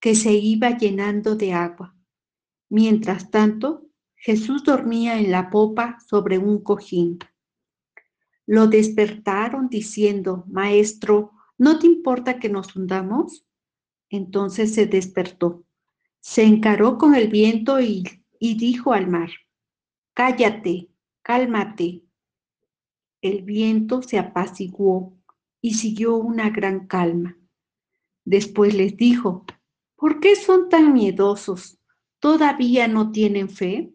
[0.00, 1.96] que se iba llenando de agua.
[2.68, 3.89] Mientras tanto,
[4.22, 7.18] Jesús dormía en la popa sobre un cojín.
[8.46, 13.46] Lo despertaron diciendo, Maestro, ¿no te importa que nos hundamos?
[14.10, 15.64] Entonces se despertó,
[16.20, 18.04] se encaró con el viento y,
[18.38, 19.30] y dijo al mar,
[20.12, 20.90] Cállate,
[21.22, 22.02] cálmate.
[23.22, 25.16] El viento se apaciguó
[25.62, 27.38] y siguió una gran calma.
[28.26, 29.46] Después les dijo,
[29.96, 31.78] ¿por qué son tan miedosos?
[32.18, 33.94] ¿Todavía no tienen fe?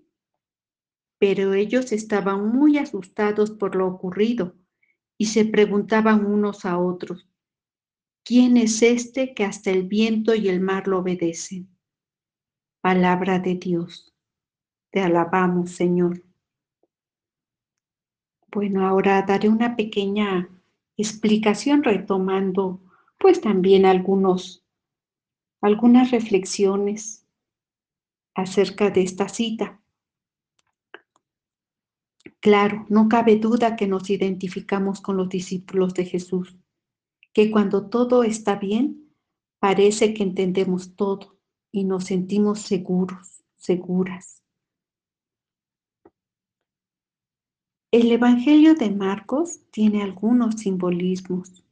[1.17, 4.55] Pero ellos estaban muy asustados por lo ocurrido
[5.17, 7.29] y se preguntaban unos a otros,
[8.23, 11.69] ¿quién es este que hasta el viento y el mar lo obedecen?
[12.81, 14.13] Palabra de Dios.
[14.91, 16.23] Te alabamos, Señor.
[18.47, 20.49] Bueno, ahora daré una pequeña
[20.97, 22.81] explicación retomando
[23.19, 24.65] pues también algunos
[25.61, 27.25] algunas reflexiones
[28.35, 29.81] acerca de esta cita.
[32.45, 36.55] Claro, no cabe duda que nos identificamos con los discípulos de Jesús,
[37.33, 39.11] que cuando todo está bien,
[39.57, 41.39] parece que entendemos todo
[41.71, 44.43] y nos sentimos seguros, seguras.
[47.91, 51.65] El Evangelio de Marcos tiene algunos simbolismos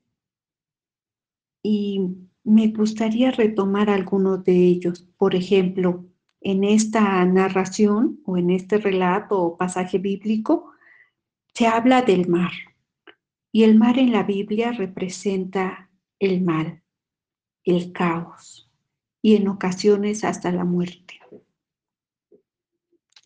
[1.62, 2.02] y
[2.44, 5.08] me gustaría retomar algunos de ellos.
[5.20, 6.04] Por ejemplo,
[6.44, 10.72] en esta narración o en este relato o pasaje bíblico
[11.54, 12.52] se habla del mar
[13.52, 16.84] y el mar en la Biblia representa el mal,
[17.64, 18.70] el caos
[19.22, 21.20] y en ocasiones hasta la muerte.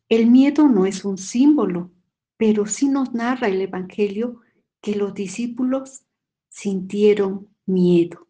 [0.10, 1.92] El miedo no es un símbolo,
[2.38, 4.42] pero sí nos narra el Evangelio
[4.80, 6.06] que los discípulos
[6.50, 8.28] sintieron miedo.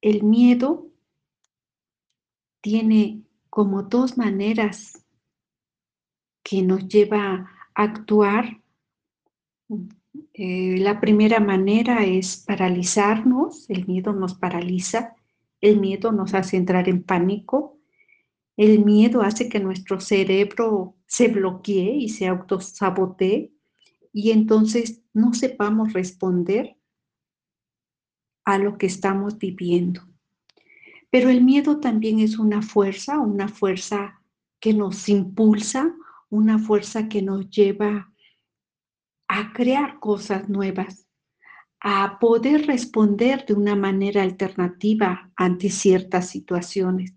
[0.00, 0.88] El miedo
[2.60, 3.22] tiene
[3.54, 5.06] como dos maneras
[6.42, 8.60] que nos lleva a actuar.
[10.32, 15.14] Eh, la primera manera es paralizarnos, el miedo nos paraliza,
[15.60, 17.78] el miedo nos hace entrar en pánico,
[18.56, 23.52] el miedo hace que nuestro cerebro se bloquee y se autosabotee
[24.12, 26.76] y entonces no sepamos responder
[28.44, 30.02] a lo que estamos viviendo.
[31.14, 34.20] Pero el miedo también es una fuerza, una fuerza
[34.58, 35.94] que nos impulsa,
[36.28, 38.12] una fuerza que nos lleva
[39.28, 41.06] a crear cosas nuevas,
[41.78, 47.14] a poder responder de una manera alternativa ante ciertas situaciones.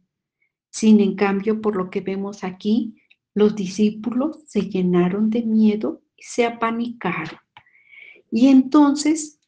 [0.70, 3.02] Sin en cambio, por lo que vemos aquí,
[3.34, 7.40] los discípulos se llenaron de miedo y se apanicaron.
[8.30, 9.40] Y entonces,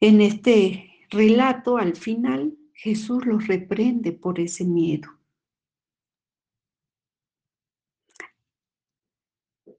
[0.00, 5.08] en este relato, al final, Jesús los reprende por ese miedo.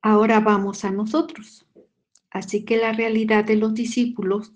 [0.02, 1.66] Ahora vamos a nosotros.
[2.32, 4.54] Así que la realidad de los discípulos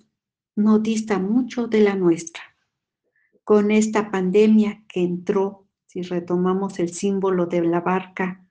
[0.55, 2.43] no dista mucho de la nuestra
[3.43, 8.47] con esta pandemia que entró, si retomamos el símbolo de la barca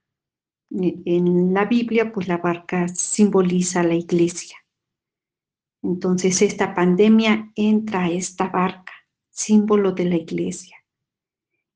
[0.71, 4.62] en la Biblia, pues la barca simboliza la iglesia.
[5.83, 8.93] Entonces esta pandemia entra a esta barca,
[9.31, 10.77] símbolo de la iglesia.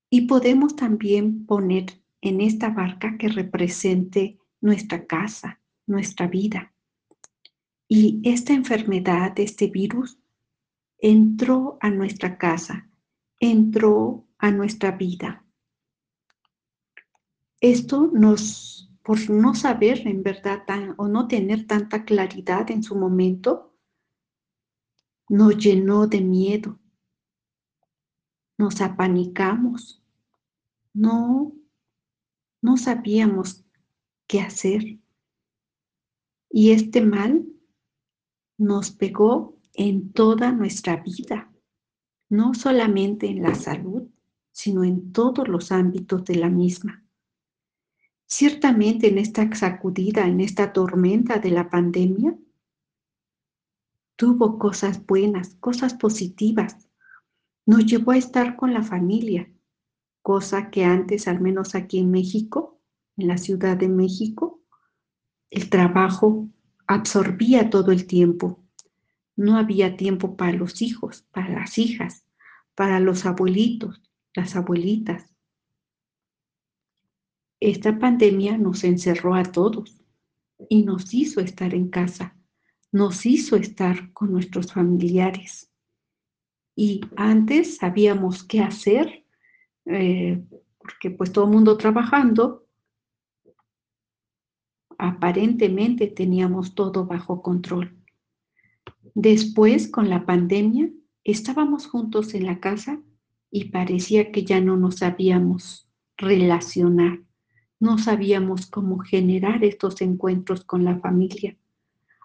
[0.09, 1.87] Y podemos también poner
[2.21, 6.73] en esta barca que represente nuestra casa, nuestra vida.
[7.89, 10.19] Y esta enfermedad, este virus,
[10.99, 12.89] entró a nuestra casa,
[13.39, 15.45] entró a nuestra vida.
[17.61, 20.63] Esto nos, por no saber en verdad
[20.97, 23.76] o no tener tanta claridad en su momento,
[25.29, 26.79] nos llenó de miedo,
[28.59, 30.03] nos apanicamos,
[30.93, 31.53] no,
[32.63, 33.65] no sabíamos
[34.27, 34.99] qué hacer.
[36.51, 37.47] Y este mal
[38.57, 41.53] nos pegó en toda nuestra vida
[42.29, 44.09] no solamente en la salud,
[44.53, 47.05] sino en todos los ámbitos de la misma.
[48.27, 52.37] Ciertamente en esta sacudida, en esta tormenta de la pandemia,
[54.17, 56.89] tuvo cosas buenas, cosas positivas.
[57.67, 59.51] Nos llevó a estar con la familia,
[60.23, 62.81] cosa que antes, al menos aquí en México,
[63.17, 64.63] en la Ciudad de México,
[65.51, 66.49] el trabajo
[66.87, 68.65] absorbía todo el tiempo.
[69.37, 72.27] No había tiempo para los hijos, para las hijas,
[72.75, 74.03] para los abuelitos,
[74.35, 75.35] las abuelitas.
[77.61, 80.03] Esta pandemia nos encerró a todos
[80.69, 82.37] y nos hizo estar en casa
[82.97, 85.71] nos hizo estar con nuestros familiares.
[86.75, 89.27] Y antes sabíamos qué hacer,
[89.85, 90.43] eh,
[90.79, 92.67] porque pues todo el mundo trabajando,
[94.97, 97.95] aparentemente teníamos todo bajo control.
[99.15, 100.91] Después, con la pandemia,
[101.23, 103.03] estábamos juntos en la casa
[103.51, 105.87] y parecía que ya no nos sabíamos
[106.17, 107.21] relacionar,
[107.79, 111.59] no sabíamos cómo generar estos encuentros con la familia.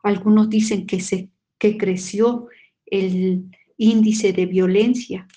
[0.03, 2.47] Algunos dicen que, se, que creció
[2.85, 5.27] el índice de violencia,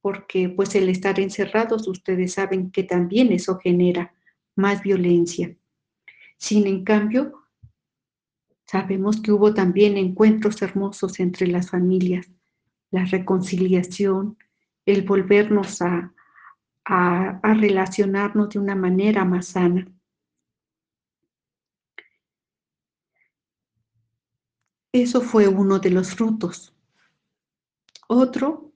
[0.00, 4.14] porque pues el estar encerrados, ustedes saben que también eso genera
[4.54, 5.56] más violencia.
[6.38, 7.42] Sin en cambio,
[8.66, 12.30] sabemos que hubo también encuentros hermosos entre las familias,
[12.90, 14.38] la reconciliación,
[14.84, 16.12] el volvernos a,
[16.84, 19.86] a, a relacionarnos de una manera más sana.
[25.02, 26.74] Eso fue uno de los frutos.
[28.08, 28.72] Otro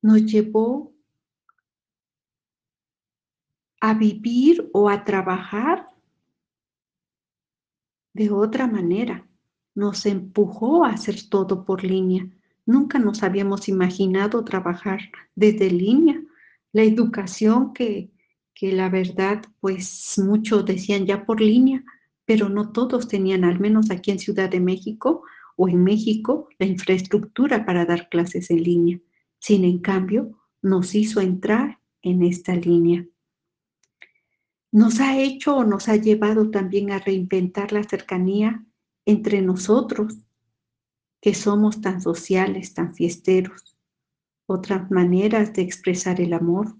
[0.00, 0.94] nos llevó
[3.82, 5.90] a vivir o a trabajar
[8.14, 9.28] de otra manera.
[9.74, 12.26] Nos empujó a hacer todo por línea.
[12.64, 15.00] Nunca nos habíamos imaginado trabajar
[15.34, 16.18] desde línea.
[16.72, 18.10] La educación que,
[18.54, 21.84] que la verdad, pues muchos decían ya por línea,
[22.28, 25.22] pero no todos tenían, al menos aquí en Ciudad de México
[25.56, 29.00] o en México, la infraestructura para dar clases en línea.
[29.38, 33.06] Sin en cambio, nos hizo entrar en esta línea.
[34.70, 38.62] Nos ha hecho o nos ha llevado también a reinventar la cercanía
[39.06, 40.18] entre nosotros,
[41.22, 43.74] que somos tan sociales, tan fiesteros.
[44.44, 46.76] Otras maneras de expresar el amor.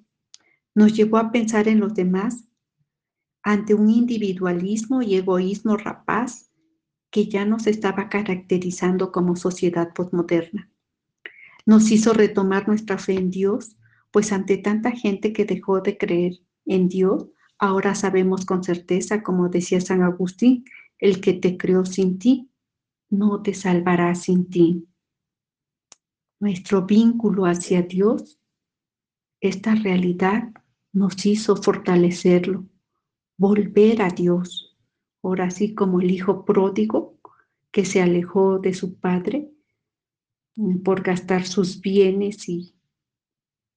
[0.75, 2.48] Nos llevó a pensar en los demás
[3.49, 6.51] ante un individualismo y egoísmo rapaz
[7.11, 10.71] que ya nos estaba caracterizando como sociedad postmoderna.
[11.65, 13.79] Nos hizo retomar nuestra fe en Dios,
[14.11, 16.35] pues ante tanta gente que dejó de creer
[16.67, 17.29] en Dios,
[17.59, 20.67] ahora sabemos con certeza, como decía San Agustín,
[20.99, 22.51] el que te creó sin ti,
[23.09, 24.87] no te salvará sin ti.
[26.39, 28.39] Nuestro vínculo hacia Dios,
[29.41, 30.51] esta realidad
[30.93, 32.67] nos hizo fortalecerlo
[33.39, 34.77] volver a Dios.
[35.23, 37.19] Ahora así como el hijo pródigo
[37.71, 39.51] que se alejó de su padre
[40.57, 42.75] mm, por gastar sus bienes y,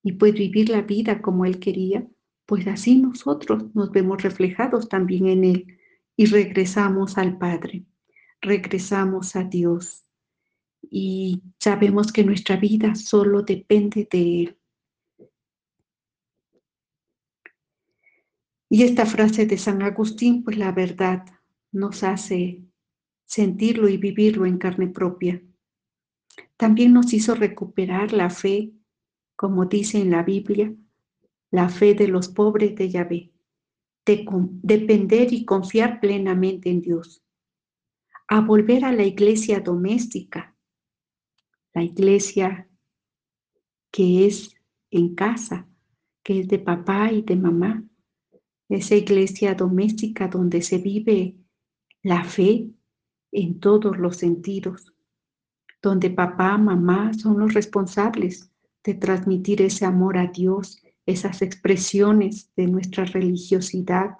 [0.03, 2.05] y pues vivir la vida como él quería,
[2.45, 5.78] pues así nosotros nos vemos reflejados también en él
[6.18, 7.86] y regresamos al Padre,
[8.41, 10.05] regresamos a Dios
[10.82, 14.57] y sabemos que nuestra vida solo depende de Él.
[18.74, 21.26] Y esta frase de San Agustín, pues la verdad
[21.74, 22.63] nos hace
[23.26, 25.43] sentirlo y vivirlo en carne propia.
[26.55, 28.72] También nos hizo recuperar la fe,
[29.36, 30.74] como dice en la Biblia,
[31.49, 33.34] la fe de los pobres de Yahvé,
[34.05, 34.26] de
[34.63, 37.22] depender y confiar plenamente en Dios,
[38.30, 40.55] a volver a la iglesia doméstica,
[41.74, 42.69] la iglesia
[43.91, 44.55] que es
[44.91, 45.67] en casa,
[46.24, 47.86] que es de papá y de mamá,
[48.72, 51.36] esa iglesia doméstica donde se vive
[52.03, 52.69] la fe
[53.34, 54.93] en todos los sentidos,
[55.82, 58.49] donde papá, mamá son los responsables
[58.84, 64.19] de transmitir ese amor a Dios, esas expresiones de nuestra religiosidad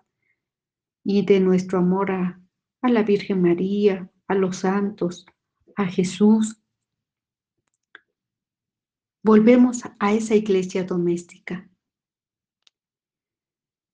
[1.03, 2.41] y de nuestro amor a,
[2.81, 5.25] a la Virgen María, a los santos,
[5.77, 6.57] a Jesús.
[9.23, 11.70] Volvemos a esa iglesia doméstica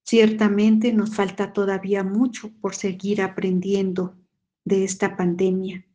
[0.08, 4.16] Ciertamente nos falta todavía mucho por seguir aprendiendo
[4.64, 5.86] de esta pandemia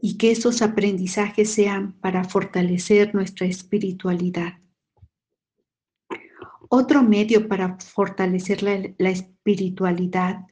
[0.00, 4.60] y que esos aprendizajes sean para fortalecer nuestra espiritualidad.
[6.68, 10.46] Otro medio para fortalecer la, espiritualidad,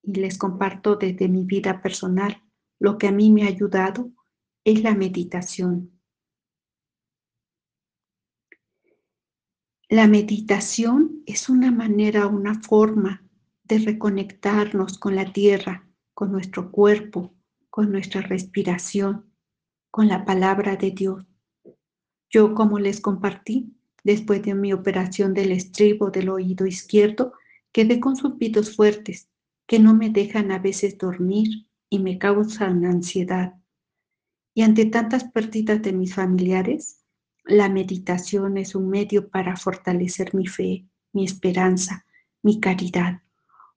[0.00, 2.40] y les comparto desde mi vida personal,
[2.78, 4.12] lo que a mí me ha ayudado
[4.62, 5.95] es la meditación.
[9.96, 13.24] La meditación es una manera, una forma
[13.64, 17.32] de reconectarnos con la tierra, con nuestro cuerpo,
[17.70, 19.24] con nuestra respiración,
[19.90, 21.24] con la palabra de Dios.
[22.28, 23.74] Yo, como les compartí,
[24.04, 27.32] después de mi operación del estribo del oído izquierdo,
[27.72, 29.30] quedé con zumbidos fuertes
[29.66, 33.54] que no me dejan a veces dormir y me causan ansiedad.
[34.52, 37.05] Y ante tantas pérdidas de mis familiares,
[37.46, 42.04] la meditación es un medio para fortalecer mi fe, mi esperanza,
[42.42, 43.22] mi caridad,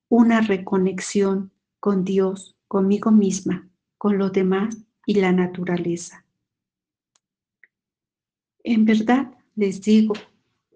[0.09, 6.26] una reconexión con Dios, conmigo misma, con los demás y la naturaleza.
[8.63, 10.15] En verdad les digo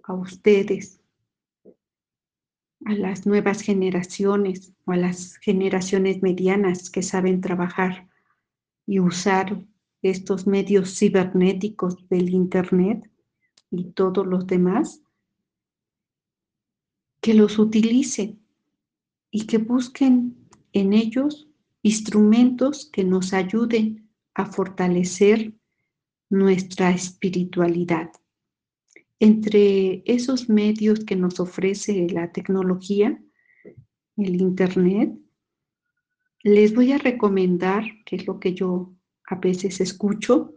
[0.03, 0.99] a ustedes,
[2.85, 8.07] a las nuevas generaciones o a las generaciones medianas que saben trabajar
[8.85, 9.65] y usar
[10.03, 13.09] estos medios cibernéticos del Internet
[13.71, 15.01] y todos los demás,
[17.21, 18.45] que los utilicen
[19.31, 20.35] y que busquen
[20.73, 21.47] en ellos
[21.81, 25.53] instrumentos que nos ayuden a fortalecer
[26.29, 28.11] nuestra espiritualidad.
[29.19, 33.23] Entre esos medios que nos ofrece la tecnología,
[34.17, 35.17] el Internet,
[36.41, 38.93] les voy a recomendar, que es lo que yo
[39.33, 40.53] a veces escucho,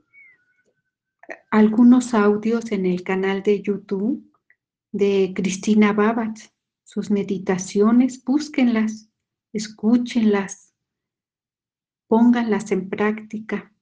[1.51, 4.31] algunos audios en el canal de YouTube
[4.93, 6.39] de Cristina Babat,
[6.85, 9.11] sus meditaciones, búsquenlas,
[9.53, 10.75] escúchenlas,
[12.07, 13.73] pónganlas en práctica.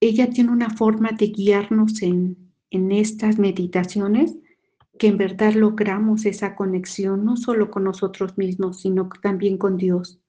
[0.00, 4.36] Ella tiene una forma de guiarnos en, en estas meditaciones
[4.98, 10.20] que en verdad logramos esa conexión no solo con nosotros mismos, sino también con Dios.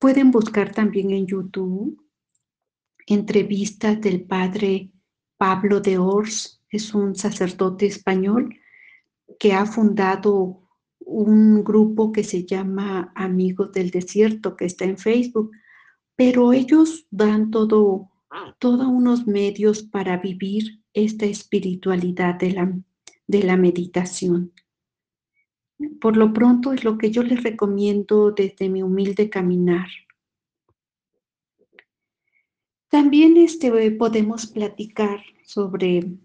[0.00, 2.02] Pueden buscar también en YouTube
[3.06, 4.90] entrevistas del padre
[5.36, 8.56] Pablo de Ors, es un sacerdote español
[9.38, 10.62] que ha fundado
[11.00, 15.50] un grupo que se llama Amigos del Desierto, que está en Facebook,
[16.16, 18.10] pero ellos dan todo,
[18.58, 22.72] todos unos medios para vivir esta espiritualidad de la,
[23.26, 24.52] de la meditación.
[26.00, 29.88] Por lo pronto es lo que yo les recomiendo desde mi humilde caminar.
[32.88, 36.18] También este, podemos platicar sobre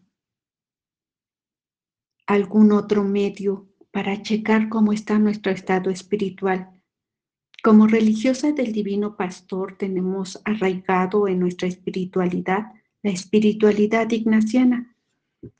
[2.26, 6.72] algún otro medio para checar cómo está nuestro estado espiritual.
[7.64, 12.74] Como religiosa del Divino Pastor tenemos arraigado en nuestra espiritualidad
[13.06, 14.96] la espiritualidad ignaciana.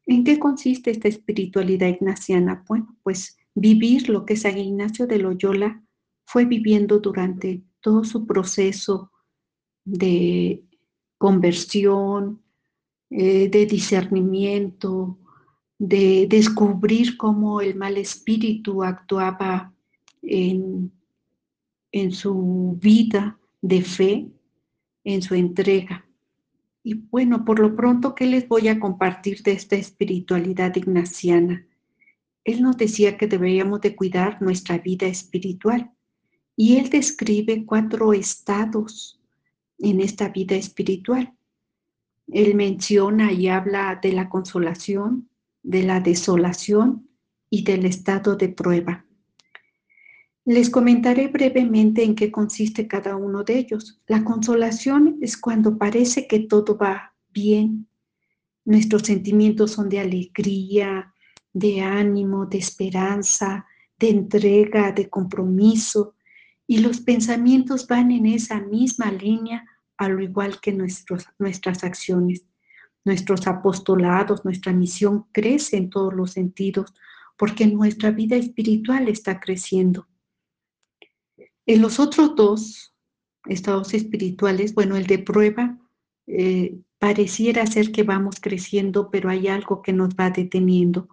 [0.08, 2.66] ¿En qué consiste esta espiritualidad ignaciana?
[2.68, 5.82] Bueno, pues vivir lo que San Ignacio de Loyola
[6.26, 9.12] fue viviendo durante todo su proceso
[9.86, 10.64] de
[11.18, 12.42] conversión,
[13.10, 15.18] eh, de discernimiento,
[15.78, 19.74] de descubrir cómo el mal espíritu actuaba
[20.22, 20.92] en,
[21.92, 24.28] en su vida de fe,
[25.04, 26.06] en su entrega.
[26.84, 31.66] Y bueno, por lo pronto, ¿qué les voy a compartir de esta espiritualidad ignaciana?
[32.46, 35.92] Él nos decía que deberíamos de cuidar nuestra vida espiritual
[36.56, 39.20] y él describe cuatro estados
[39.80, 41.34] en esta vida espiritual.
[42.28, 45.28] Él menciona y habla de la consolación,
[45.64, 47.10] de la desolación
[47.50, 49.06] y del estado de prueba.
[50.46, 54.00] Les comentaré brevemente en qué consiste cada uno de ellos.
[54.06, 57.88] La consolación es cuando parece que todo va bien.
[58.64, 61.15] Nuestros sentimientos son de alegría,
[61.56, 63.66] de ánimo, de esperanza,
[63.98, 66.16] de entrega, de compromiso,
[66.68, 69.66] y los pensamientos van en esa misma línea,
[69.98, 72.46] al igual que nuestros, nuestras acciones.
[73.06, 76.94] Nuestros apostolados, nuestra misión crece en todos los sentidos
[77.38, 80.08] porque nuestra vida espiritual está creciendo.
[81.66, 82.94] En los otros dos
[83.46, 85.78] estados espirituales, bueno, el de prueba,
[86.28, 91.08] eh, pareciera ser que vamos creciendo, pero hay algo que nos va deteniendo.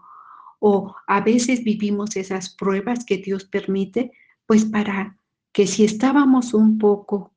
[0.65, 4.13] O a veces vivimos esas pruebas que Dios permite,
[4.47, 5.19] pues para
[5.51, 7.35] que si estábamos un poco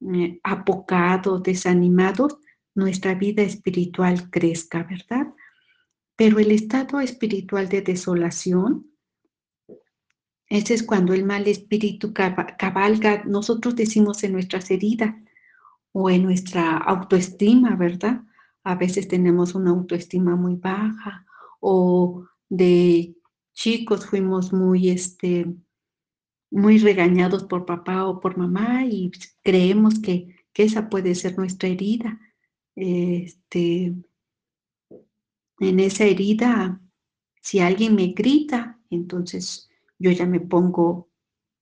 [0.00, 2.38] eh, apocados, desanimados,
[2.74, 5.32] nuestra vida espiritual crezca, ¿verdad?
[6.16, 8.90] Pero el estado espiritual de desolación,
[10.48, 15.14] ese es cuando el mal espíritu cabalga, nosotros decimos en nuestras heridas
[15.92, 18.22] o en nuestra autoestima, ¿verdad?
[18.64, 21.24] A veces tenemos una autoestima muy baja
[21.60, 23.14] o de
[23.52, 25.46] chicos fuimos muy, este,
[26.50, 29.10] muy regañados por papá o por mamá y
[29.42, 32.20] creemos que, que esa puede ser nuestra herida
[32.76, 33.94] este,
[35.58, 36.80] en esa herida,
[37.40, 41.08] si alguien me grita, entonces yo ya me pongo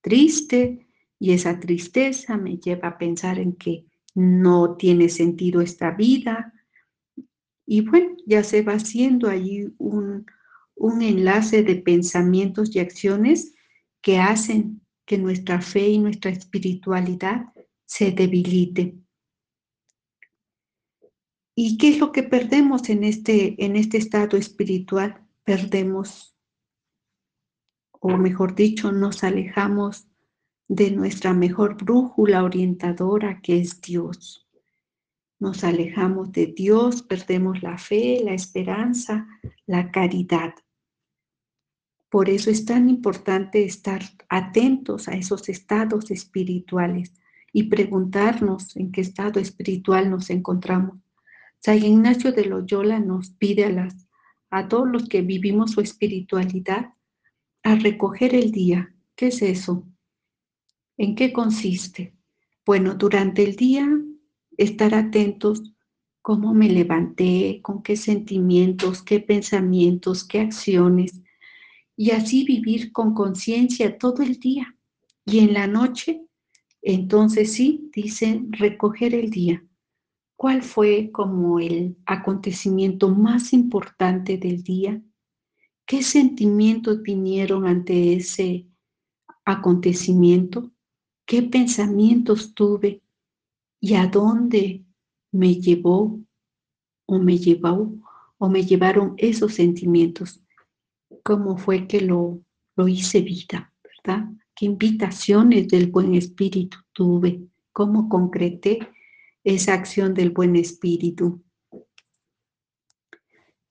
[0.01, 6.53] triste y esa tristeza me lleva a pensar en que no tiene sentido esta vida.
[7.65, 10.25] Y bueno, ya se va haciendo ahí un,
[10.75, 13.53] un enlace de pensamientos y acciones
[14.01, 17.53] que hacen que nuestra fe y nuestra espiritualidad
[17.85, 18.95] se debilite.
[21.55, 25.25] ¿Y qué es lo que perdemos en este, en este estado espiritual?
[25.43, 26.35] Perdemos,
[27.91, 30.07] o mejor dicho, nos alejamos
[30.67, 34.47] de nuestra mejor brújula orientadora que es Dios.
[35.39, 39.27] Nos alejamos de Dios, perdemos la fe, la esperanza,
[39.65, 40.55] la caridad.
[42.15, 47.11] Por eso es tan importante estar atentos a esos estados espirituales
[47.51, 50.95] y preguntarnos en qué estado espiritual nos encontramos
[51.59, 54.07] San Ignacio de Loyola nos pide a, las,
[54.49, 56.93] a todos los que vivimos su espiritualidad
[57.63, 58.95] a recoger el día.
[59.17, 59.85] ¿Qué es eso?
[60.95, 62.15] ¿En qué consiste?
[62.65, 63.89] Bueno, durante el día
[64.55, 65.73] estar atentos
[66.21, 71.24] cómo me levanté, con qué sentimientos, qué pensamientos, qué acciones,
[71.97, 74.75] y así vivir con conciencia todo el día.
[75.25, 76.25] Y en la noche,
[76.81, 79.65] entonces sí, dicen recoger el día.
[80.37, 85.01] ¿Cuál fue como el acontecimiento más importante del día?
[85.85, 88.67] ¿Qué sentimientos vinieron ante ese
[89.45, 90.71] acontecimiento?
[91.25, 93.01] ¿Qué pensamientos tuve?
[93.79, 94.83] ¿Y a dónde
[95.31, 96.19] me llevó
[97.07, 97.93] o me llevó
[98.37, 100.44] o me llevaron esos sentimientos?
[101.25, 102.41] ¿Cómo fue que lo,
[102.77, 104.29] lo hice vida, verdad?
[104.55, 107.41] ¿Qué invitaciones del buen espíritu tuve?
[107.73, 108.79] ¿Cómo concreté
[109.45, 111.41] esa acción del buen espíritu.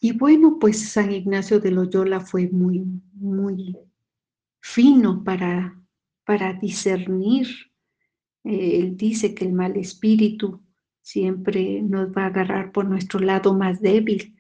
[0.01, 3.77] Y bueno, pues San Ignacio de Loyola fue muy, muy
[4.61, 5.79] fino para,
[6.25, 7.49] para discernir.
[8.45, 10.63] Él dice que el mal espíritu
[11.03, 14.37] siempre nos va a agarrar por nuestro lado más débil.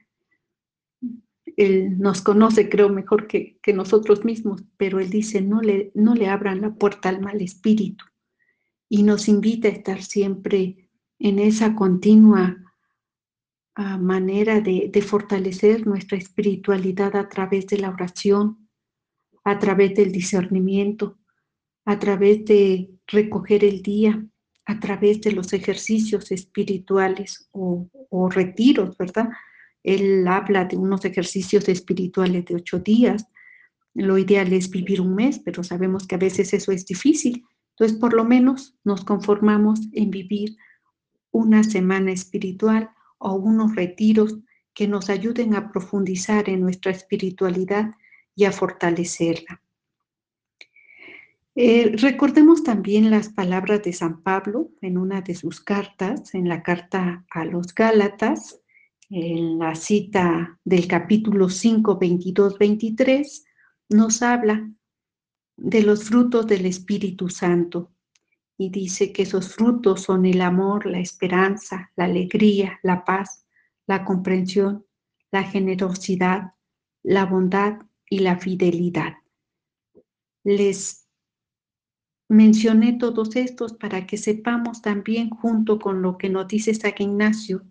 [1.57, 6.29] Él nos conoce, creo, mejor que, nosotros mismos, pero él dice, no le, no le
[6.29, 8.05] abran la puerta al mal espíritu.
[8.89, 12.57] Y nos invita a estar siempre en esa continua
[13.77, 18.69] ah, manera de, fortalecer nuestra espiritualidad a través de la oración,
[19.45, 21.19] a través del discernimiento,
[21.85, 24.27] a través de recoger el día,
[24.65, 29.29] a través de los ejercicios espirituales o, o, retiros, ¿verdad?
[29.85, 33.29] Él habla de unos ejercicios espirituales de ocho días.
[33.93, 37.45] Lo ideal es vivir un mes, pero sabemos que a veces eso es difícil.
[37.71, 40.57] Entonces, por lo menos nos conformamos en vivir
[41.31, 44.39] una semana espiritual o unos retiros
[44.73, 47.95] que nos ayuden a profundizar en nuestra espiritualidad
[48.35, 49.61] y a fortalecerla.
[51.57, 56.63] Eh, recordemos también las palabras de San Pablo en una de sus cartas, en la
[56.65, 58.61] carta a los Gálatas,
[59.11, 63.45] en la cita del capítulo 5, 22, 23,
[63.91, 64.71] nos habla
[65.57, 67.93] de los frutos del Espíritu Santo
[68.57, 73.47] y dice que esos frutos son el amor, la esperanza, la alegría, la paz,
[73.87, 74.87] la comprensión,
[75.31, 76.55] la generosidad,
[77.03, 79.15] la bondad y la fidelidad.
[80.45, 81.09] Les
[82.29, 87.67] mencioné todos estos para que sepamos también, junto con lo que nos dice San Ignacio,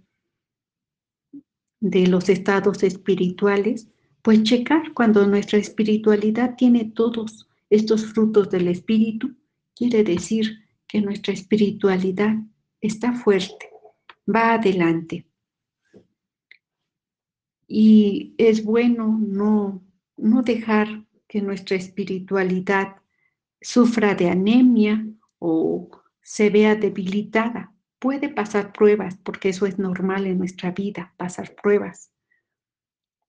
[1.84, 3.90] de los estados espirituales,
[4.22, 9.36] pues checar cuando nuestra espiritualidad tiene todos estos frutos del espíritu,
[9.76, 12.38] quiere decir que nuestra espiritualidad
[12.80, 13.70] está fuerte,
[14.34, 15.28] va adelante.
[17.68, 19.84] Y es bueno no,
[20.16, 22.96] no dejar que nuestra espiritualidad
[23.60, 25.06] sufra de anemia
[25.38, 25.90] o
[26.22, 27.73] se vea debilitada.
[28.04, 32.12] Puede pasar pruebas, porque eso es normal en nuestra vida, pasar pruebas.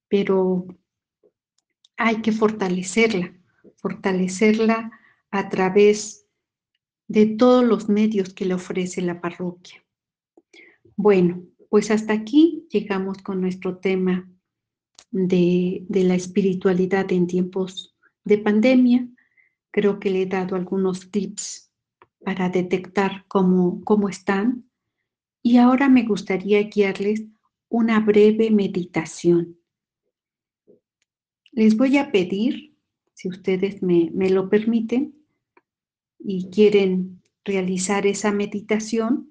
[0.09, 0.67] Pero
[1.95, 3.33] hay que fortalecerla,
[3.77, 4.91] fortalecerla
[5.31, 6.27] a través
[7.07, 9.81] de todos los medios que le ofrece la parroquia.
[10.97, 14.29] Bueno, pues hasta aquí llegamos con nuestro tema
[15.09, 17.95] de, la espiritualidad en tiempos
[18.25, 19.07] de pandemia.
[19.71, 21.64] Creo que le he dado algunos tips
[22.25, 24.69] para detectar cómo, cómo están.
[25.41, 27.23] Y ahora me gustaría guiarles
[27.69, 29.57] una breve meditación.
[31.53, 32.75] Les voy a pedir,
[33.13, 35.15] si ustedes me, me lo permiten,
[36.19, 39.29] y quieren realizar esa meditación,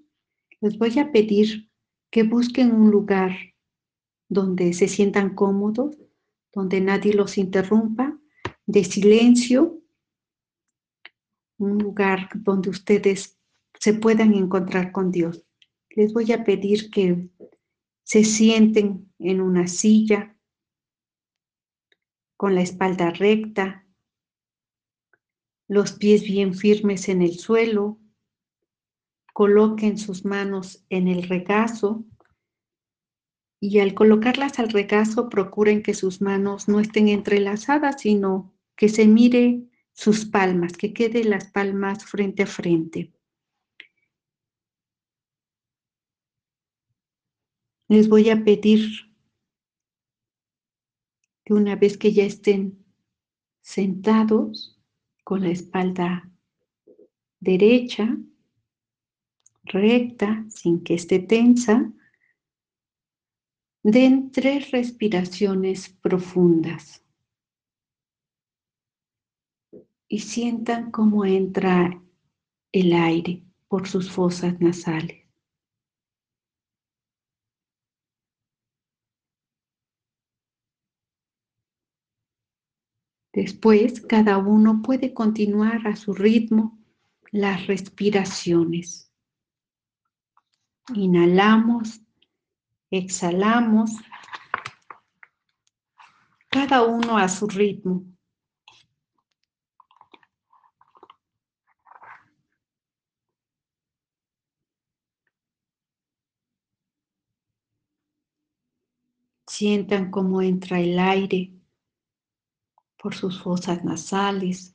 [0.60, 1.68] les voy a pedir
[2.10, 3.36] que busquen un lugar
[4.28, 5.98] donde se sientan cómodos,
[6.52, 8.18] donde nadie los interrumpa,
[8.66, 9.83] de silencio,
[11.58, 13.38] un lugar donde ustedes
[13.78, 15.44] se puedan encontrar con Dios.
[15.90, 17.28] Les voy a pedir que
[18.02, 20.36] se sienten en una silla
[22.36, 23.86] con la espalda recta,
[25.68, 27.98] los pies bien firmes en el suelo,
[29.32, 32.04] coloquen sus manos en el regazo
[33.60, 39.06] y al colocarlas al regazo procuren que sus manos no estén entrelazadas, sino que se
[39.06, 39.64] mire
[39.94, 43.12] sus palmas, que quede las palmas frente a frente.
[47.88, 49.14] Les voy a pedir
[51.44, 52.84] que una vez que ya estén
[53.62, 54.80] sentados
[55.22, 56.30] con la espalda
[57.38, 58.16] derecha,
[59.62, 61.92] recta, sin que esté tensa,
[63.82, 67.03] den tres respiraciones profundas
[70.08, 72.00] y sientan cómo entra
[72.72, 75.24] el aire por sus fosas nasales.
[83.32, 86.78] Después, cada uno puede continuar a su ritmo
[87.32, 89.12] las respiraciones.
[90.94, 92.00] Inhalamos,
[92.90, 93.90] exhalamos,
[96.48, 98.13] cada uno a su ritmo.
[109.56, 111.52] Sientan cómo entra el aire
[113.00, 114.74] por sus fosas nasales,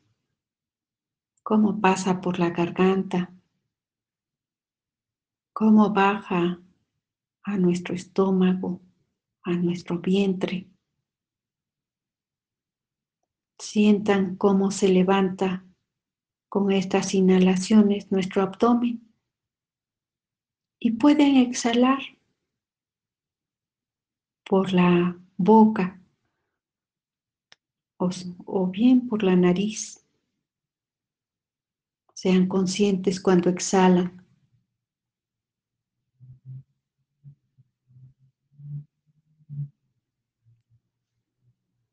[1.43, 3.29] cómo pasa por la garganta,
[5.51, 6.61] cómo baja
[7.43, 8.79] a nuestro estómago,
[9.41, 10.69] a nuestro vientre.
[13.57, 15.65] Sientan cómo se levanta
[16.47, 19.13] con estas inhalaciones nuestro abdomen
[20.79, 21.99] y pueden exhalar
[24.49, 26.01] por la boca
[27.97, 30.03] o, bien por la nariz.
[32.15, 34.25] Sean conscientes cuando exhalan.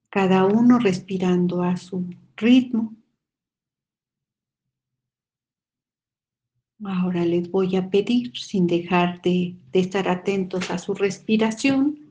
[0.09, 2.97] Cada uno respirando a su ritmo.
[6.83, 12.06] Ahora les voy a pedir, sin dejar de, de estar atentos a su respiración,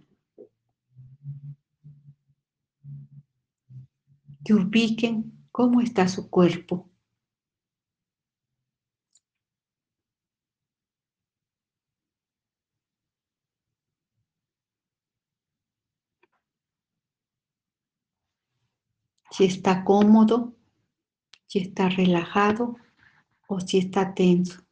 [4.46, 6.88] que ubiquen cómo está su cuerpo.
[19.32, 20.56] Si está cómodo,
[21.48, 22.78] si está relajado
[23.48, 24.64] o si está tenso.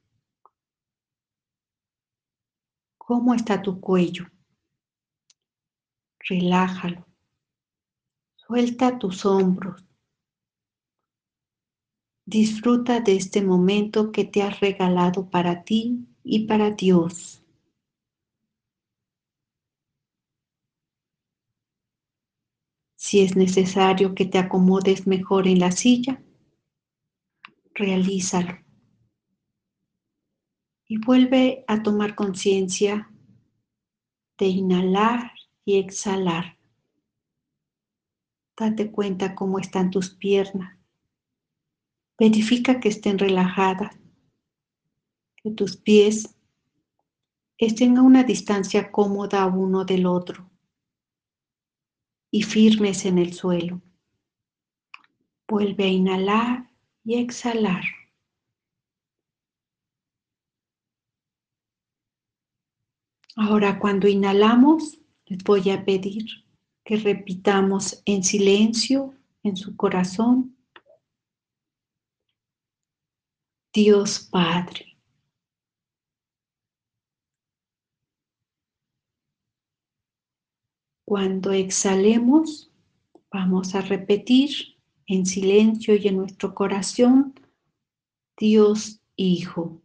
[2.97, 4.28] ¿Cómo está tu cuello?
[6.19, 7.12] Relájalo.
[8.48, 9.86] Suelta tus hombros.
[12.26, 17.41] Disfruta de este momento que te has regalado para ti y para Dios.
[22.96, 26.22] Si es necesario que te acomodes mejor en la silla,
[27.74, 28.58] realízalo.
[30.88, 33.10] Y vuelve a tomar conciencia
[34.38, 35.32] de inhalar
[35.64, 36.58] y exhalar.
[38.56, 40.78] Date cuenta cómo están tus piernas.
[42.20, 43.99] Verifica que estén relajadas,
[45.38, 46.36] que tus pies
[47.58, 50.49] estén a una distancia cómoda uno del otro
[52.30, 53.82] y firmes en el suelo.
[55.47, 56.70] Vuelve a inhalar
[57.04, 57.84] y exhalar.
[63.36, 66.43] Ahora cuando inhalamos, les voy a pedir
[66.84, 69.14] que repitamos en silencio
[69.44, 70.58] en su corazón.
[73.74, 74.98] Dios Padre.
[81.06, 82.72] Cuando exhalemos,
[83.32, 87.34] vamos a repetir en silencio y en nuestro corazón,
[88.38, 89.83] Dios Hijo.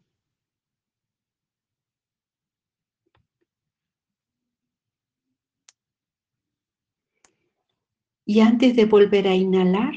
[8.30, 9.94] Y antes de volver a inhalar,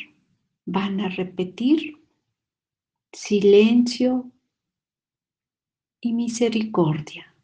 [0.64, 2.02] van a repetir
[3.12, 4.32] silencio
[6.00, 7.36] y misericordia.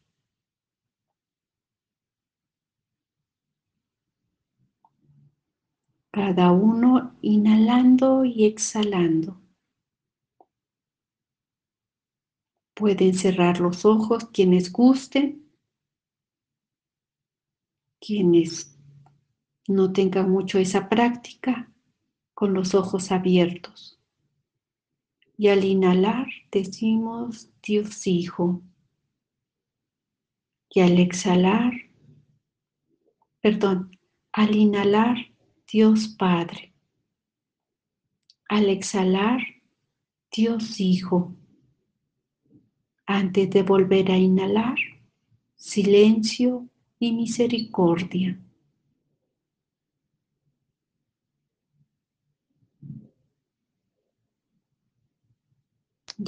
[6.09, 9.41] Cada uno inhalando y exhalando.
[12.73, 15.51] Pueden cerrar los ojos quienes gusten,
[17.99, 18.76] quienes
[19.67, 21.69] no tengan mucho esa práctica,
[22.33, 23.99] con los ojos abiertos.
[25.37, 28.61] Y al inhalar decimos Dios Hijo.
[30.69, 31.73] Y al exhalar,
[33.41, 33.97] perdón,
[34.31, 35.17] al inhalar
[35.71, 36.73] Dios Padre.
[38.47, 39.41] Al exhalar
[40.31, 41.35] Dios Hijo.
[43.05, 44.77] Antes de volver a inhalar,
[45.55, 48.39] silencio y misericordia.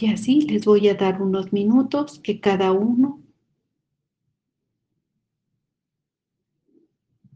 [0.01, 3.21] Y así les voy a dar unos minutos que cada uno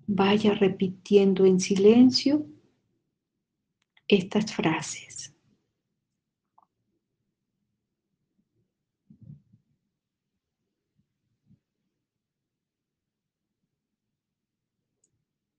[0.07, 2.47] vaya repitiendo en silencio
[4.07, 5.36] estas frases.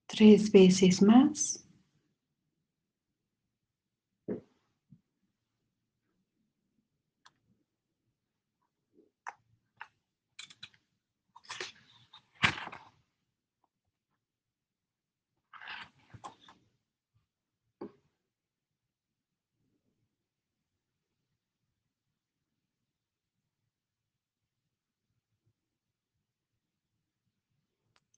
[0.07, 1.64] Tres veces más.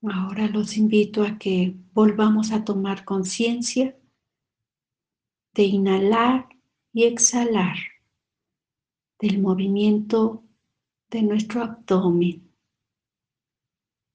[0.10, 3.98] Ahora los invito a que volvamos a tomar conciencia
[5.54, 6.48] de inhalar
[6.94, 7.78] y exhalar
[9.20, 10.44] del movimiento
[11.10, 12.48] de nuestro abdomen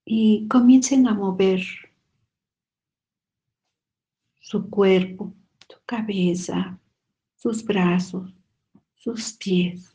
[0.04, 1.62] y comiencen a mover
[4.40, 5.34] su cuerpo,
[5.68, 6.78] su cabeza,
[7.36, 8.32] sus brazos,
[8.94, 9.92] sus pies.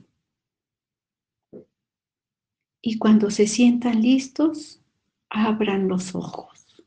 [2.82, 4.82] Y cuando se sientan listos,
[5.30, 6.84] abran los ojos.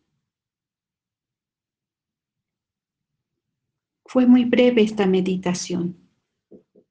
[4.04, 5.96] Fue muy breve esta meditación,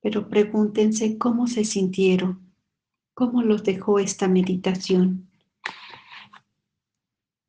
[0.02, 2.54] pero pregúntense cómo se sintieron,
[3.14, 5.30] cómo los dejó esta meditación.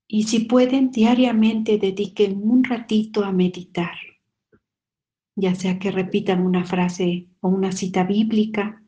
[0.08, 3.96] Y si pueden, diariamente dediquen un ratito a meditar,
[5.36, 8.82] ya sea que repitan una frase o una cita bíblica,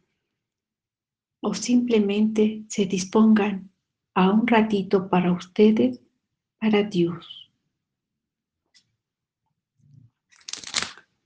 [1.41, 3.72] o simplemente se dispongan
[4.15, 6.01] a un ratito para ustedes,
[6.59, 7.51] para Dios.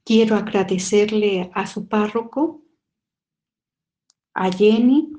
[0.05, 2.63] Quiero agradecerle a su párroco,
[4.35, 5.13] a Jenny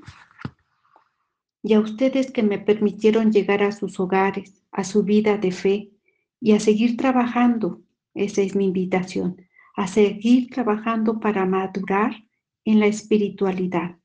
[1.62, 5.92] y a ustedes que me permitieron llegar a sus hogares, a su vida de fe
[6.40, 7.82] y a seguir trabajando.
[8.14, 9.46] Esa es mi invitación,
[9.76, 12.24] a seguir trabajando para madurar
[12.64, 13.98] en la espiritualidad.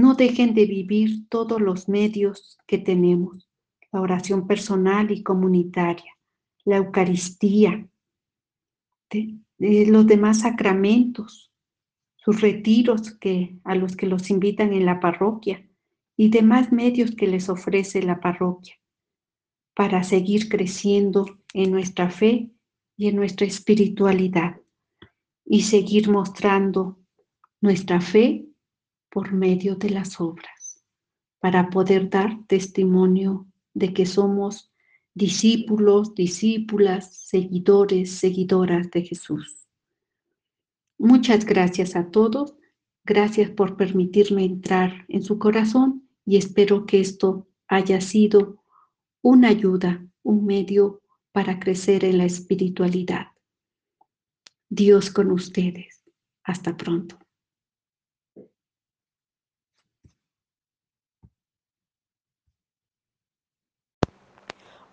[0.00, 3.50] No dejen de vivir todos los medios que tenemos,
[3.92, 6.16] la oración personal y comunitaria,
[6.64, 7.86] la Eucaristía,
[9.58, 11.52] los demás sacramentos,
[12.16, 15.68] sus retiros que, a los que los invitan en la parroquia
[16.16, 18.76] y demás medios que les ofrece la parroquia
[19.74, 22.50] para seguir creciendo en nuestra fe
[22.96, 24.62] y en nuestra espiritualidad
[25.44, 26.98] y seguir mostrando
[27.60, 28.49] nuestra fe
[29.10, 30.82] por medio de las obras,
[31.40, 34.72] para poder dar testimonio de que somos
[35.14, 39.66] discípulos, discípulas, seguidores, seguidoras de Jesús.
[40.98, 42.54] Muchas gracias a todos.
[43.04, 48.62] Gracias por permitirme entrar en su corazón y espero que esto haya sido
[49.22, 51.00] una ayuda, un medio
[51.32, 53.28] para crecer en la espiritualidad.
[54.68, 56.04] Dios con ustedes.
[56.44, 57.18] Hasta pronto.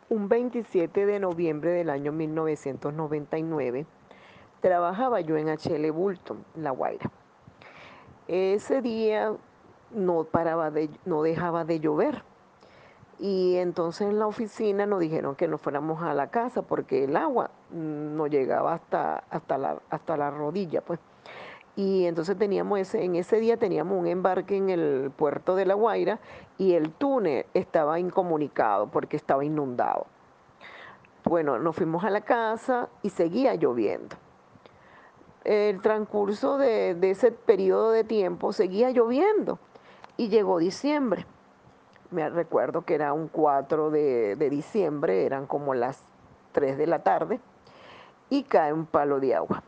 [0.10, 3.86] Un 27 de noviembre del año 1999,
[4.62, 7.12] trabajaba yo en HL Bulton, La Guaira.
[8.30, 9.34] Ese día
[9.92, 12.24] no, paraba de, no dejaba de llover.
[13.20, 17.18] Y entonces en la oficina nos dijeron que nos fuéramos a la casa porque el
[17.18, 20.82] agua no llegaba hasta, hasta, la, hasta la rodilla.
[20.82, 21.00] Pues.
[21.78, 25.76] Y entonces teníamos ese, en ese día teníamos un embarque en el puerto de La
[25.76, 26.20] Guaira
[26.58, 30.08] y el túnel estaba incomunicado porque estaba inundado.
[31.24, 34.16] Bueno, nos fuimos a la casa y seguía lloviendo.
[35.44, 39.60] El transcurso de, ese periodo de tiempo seguía lloviendo
[40.18, 41.28] y llegó diciembre.
[42.10, 46.02] Me recuerdo que era un 4 de, de diciembre, eran como las
[46.54, 47.40] 3 de la tarde
[48.32, 49.62] y cae un palo de agua.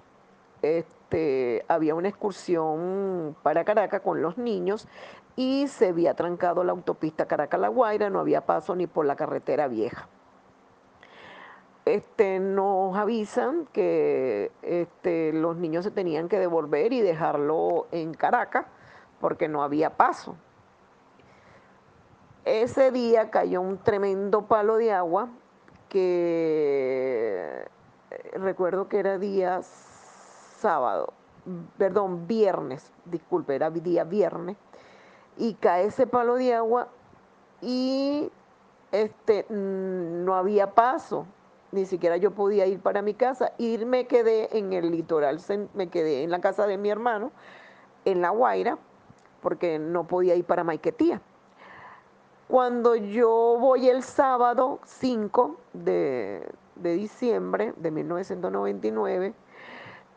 [1.68, 4.88] Había una excursión para Caracas con los niños
[5.36, 9.68] y se había trancado la autopista Caracas-La Guaira, no había paso ni por la carretera
[9.68, 10.08] vieja.
[11.86, 18.66] Este, nos avisan que este, los niños se tenían que devolver y dejarlo en Caracas
[19.20, 20.36] porque no había paso.
[22.46, 25.30] Ese día cayó un tremendo palo de agua
[25.88, 27.66] que
[28.12, 29.62] eh, recuerdo que era día
[30.60, 31.14] sábado,
[31.78, 34.58] perdón, viernes, disculpe, era día viernes,
[35.38, 36.90] y cae ese palo de agua
[37.62, 38.30] y
[38.92, 41.26] este, no había paso,
[41.72, 45.40] ni siquiera yo podía ir para mi casa, y me quedé en el litoral,
[45.74, 47.32] me quedé en la casa de mi hermano,
[48.06, 48.78] en La Guaira,
[49.42, 51.22] porque no podía ir para Maiquetía.
[52.48, 59.34] Cuando yo voy el sábado 5 de, diciembre de 1999,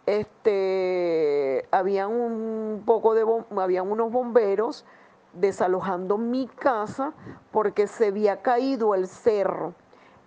[0.06, 3.24] este, habían un poco de,
[3.56, 4.84] habían unos bomberos
[5.32, 7.12] desalojando mi casa
[7.50, 9.74] porque se había caído el cerro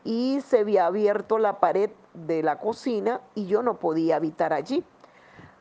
[0.04, 4.84] y se había abierto la pared de la cocina y yo no podía habitar allí.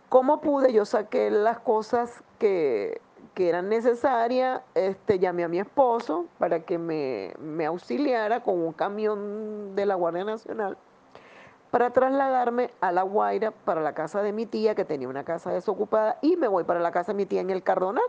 [0.08, 0.72] ¿Cómo pude?
[0.72, 3.00] Yo saqué las cosas que
[3.34, 8.72] que eran necesarias, este, llamé a mi esposo para que me, me auxiliara con un
[8.72, 10.78] camión de la Guardia Nacional
[11.74, 15.50] para trasladarme a La Guaira para la casa de mi tía, que tenía una casa
[15.50, 18.04] desocupada, y me voy para la casa de mi tía en el Cardonal.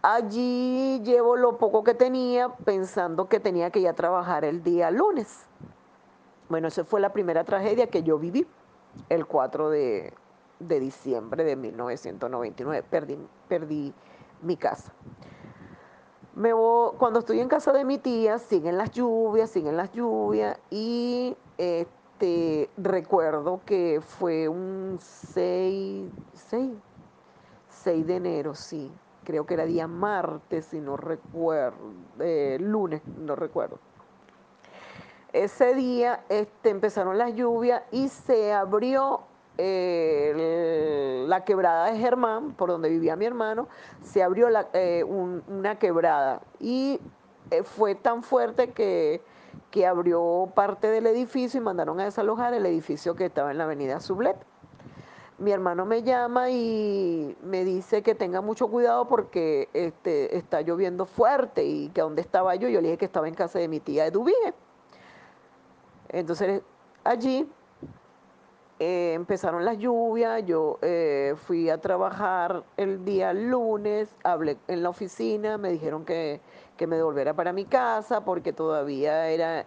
[0.00, 4.90] Allí llevo lo poco que tenía, pensando que tenía que ir a trabajar el día
[4.90, 5.44] lunes.
[6.48, 8.46] Bueno, esa fue la primera tragedia que yo viví,
[9.10, 10.14] el 4 de,
[10.60, 12.86] de diciembre de 1999.
[12.88, 13.18] Perdí,
[13.48, 13.92] perdí
[14.40, 14.94] mi casa.
[16.36, 16.52] Me
[16.98, 22.68] cuando estoy en casa de mi tía, siguen las lluvias, siguen las lluvias y este,
[22.76, 26.70] recuerdo que fue un 6, 6,
[27.68, 28.90] 6 de enero, sí,
[29.22, 33.78] creo que era día martes, si no recuerdo, eh, lunes, no recuerdo.
[35.32, 39.22] Ese día este, empezaron las lluvias y se abrió
[39.56, 43.68] la quebrada de Germán, por donde vivía mi hermano,
[44.02, 47.00] se abrió eh, una quebrada y
[47.50, 49.22] eh, fue tan fuerte que,
[49.70, 53.64] que, abrió parte del edificio y mandaron a desalojar el edificio que estaba en la
[53.64, 54.36] avenida Sublet.
[55.38, 61.06] Mi hermano me llama y me dice que tenga mucho cuidado porque este, está lloviendo
[61.06, 62.68] fuerte y que dónde estaba yo.
[62.68, 64.54] Yo le dije que estaba en casa de mi tía de Dubige.
[66.08, 66.62] Entonces
[67.02, 67.48] allí
[68.80, 74.88] eh, empezaron las lluvias, yo eh, fui a trabajar el día lunes, hablé en la
[74.88, 76.40] oficina, me dijeron que,
[76.80, 79.64] me devolviera para mi casa porque todavía era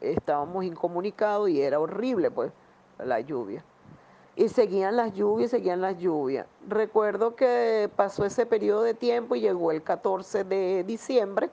[0.00, 2.52] estábamos incomunicados y era horrible pues
[2.98, 3.64] la lluvia.
[4.36, 6.46] Y seguían las lluvias, seguían las lluvias.
[6.68, 11.50] Recuerdo que pasó ese periodo de tiempo y llegó el 14 de diciembre.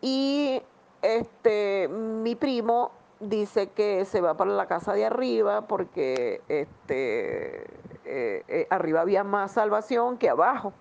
[0.00, 0.62] Y
[1.02, 7.62] este, mi primo dice que se va para la casa de arriba porque este,
[8.04, 10.72] eh, eh, arriba había más salvación que abajo.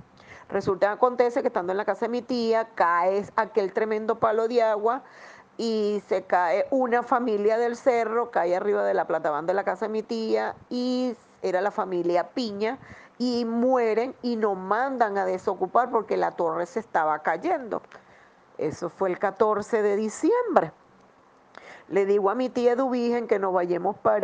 [0.50, 4.64] Resulta acontece que estando en la casa de mi tía cae aquel tremendo palo de
[4.64, 5.04] agua
[5.58, 9.86] y se cae una familia del cerro, cae arriba de la platabanda de la casa
[9.86, 12.80] de mi tía y era la familia Piña
[13.20, 17.82] y mueren y nos mandan a desocupar porque la torre se estaba cayendo.
[18.58, 20.72] Eso fue el 14 de diciembre.
[21.90, 24.24] Le digo a mi tía Dubigen que nos vayamos para,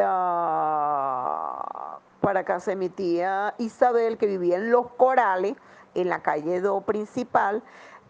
[2.22, 5.56] para casa de mi tía Isabel, que vivía en Los Corales,
[5.96, 7.64] en la calle 2 principal,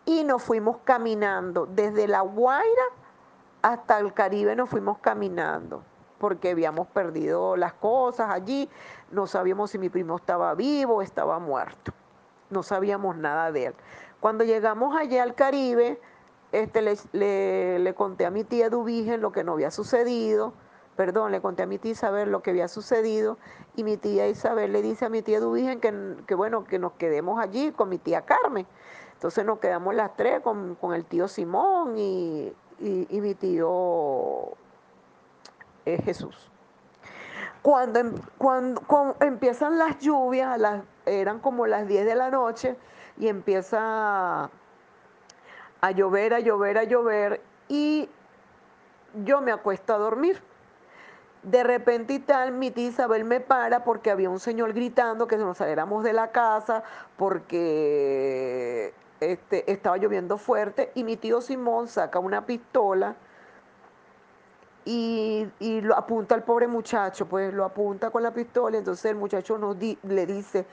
[0.03, 1.68] y nos fuimos caminando.
[1.68, 2.84] Desde La Guaira
[3.62, 5.84] hasta el Caribe nos fuimos caminando,
[6.20, 8.70] porque habíamos perdido las cosas allí,
[9.10, 11.93] no sabíamos si mi primo estaba vivo o estaba muerto,
[12.49, 13.76] no sabíamos nada de él.
[14.20, 16.01] Cuando llegamos allá al Caribe,
[16.62, 20.53] este, le, le, conté a mi tía Dubigen lo que no había sucedido,
[20.95, 23.38] perdón, le conté a mi tía Isabel lo que había sucedido
[23.76, 27.39] y mi tía Isabel le dice a mi tía Dubigen que, bueno, que nos quedemos
[27.39, 28.66] allí con mi tía Carmen.
[29.14, 34.51] Entonces nos quedamos las tres con, el tío Simón y, mi tío
[35.86, 36.49] eh, Jesús.
[37.62, 42.78] Cuando, em, cuando, cuando, empiezan las lluvias, las, eran como las 10 de la noche
[43.18, 44.49] y empieza
[45.86, 48.09] a llover, a llover, a llover y
[49.23, 50.41] yo me acuesto a dormir.
[51.43, 55.38] De repente y tal, mi tía Isabel me para porque había un señor gritando que
[55.38, 56.83] nos saliéramos de la casa
[57.17, 63.15] porque este, estaba lloviendo fuerte y mi tío Simón saca una pistola
[64.86, 69.17] y, y lo apunta al pobre muchacho, pues lo apunta con la pistola, entonces el
[69.17, 70.65] muchacho nos le dice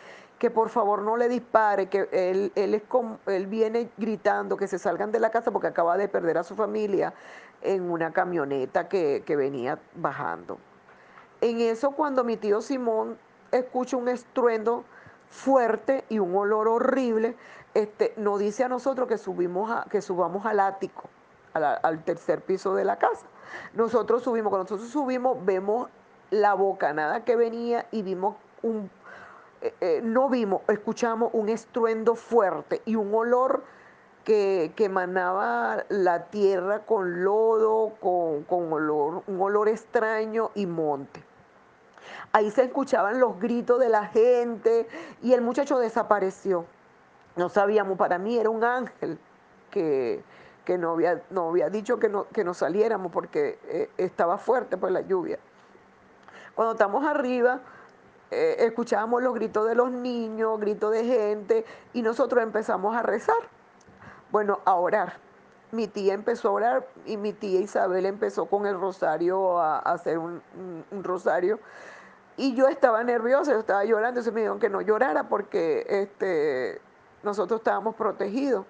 [0.42, 4.66] que por favor no le dispare, que él, él, es como- él viene gritando que
[4.66, 7.14] se salgan de la casa porque acaba de perder a su familia
[7.60, 10.58] en una camioneta que, que venía bajando.
[11.40, 13.16] En eso, cuando mi tío Simón
[13.52, 14.82] escucha un estruendo
[15.28, 17.36] fuerte y un olor horrible,
[17.74, 21.04] este, nos dice a nosotros que, subimos a- que subamos al ático,
[21.54, 23.26] al tercer piso de la casa.
[23.74, 25.88] Nosotros subimos, cuando nosotros subimos, vemos
[26.30, 28.34] la bocanada que venía y vimos
[28.64, 28.90] un,
[29.62, 33.62] eh, eh, no vimos, escuchamos un estruendo fuerte y un olor
[34.24, 41.22] que, que emanaba la tierra con lodo, con, con olor, un olor extraño y monte.
[42.32, 44.88] Ahí se escuchaban los gritos de la gente
[45.22, 46.64] y el muchacho desapareció.
[47.36, 49.18] No sabíamos, para mí era un ángel
[49.70, 50.24] que,
[50.64, 54.76] que no, había, no había dicho que no, que no saliéramos porque eh, estaba fuerte
[54.76, 55.38] por la lluvia.
[56.54, 57.60] Cuando estamos arriba,
[58.32, 63.36] eh, escuchábamos los gritos de los niños, gritos de gente y nosotros empezamos a rezar.
[64.30, 65.18] Bueno, a orar.
[65.70, 70.18] Mi tía empezó a orar y mi tía Isabel empezó con el rosario a, hacer
[70.18, 70.42] un
[71.02, 71.60] rosario.
[72.36, 76.80] Y yo estaba nerviosa, yo estaba llorando, entonces me dijeron que no llorara porque este,
[77.22, 78.64] nosotros estábamos protegidos.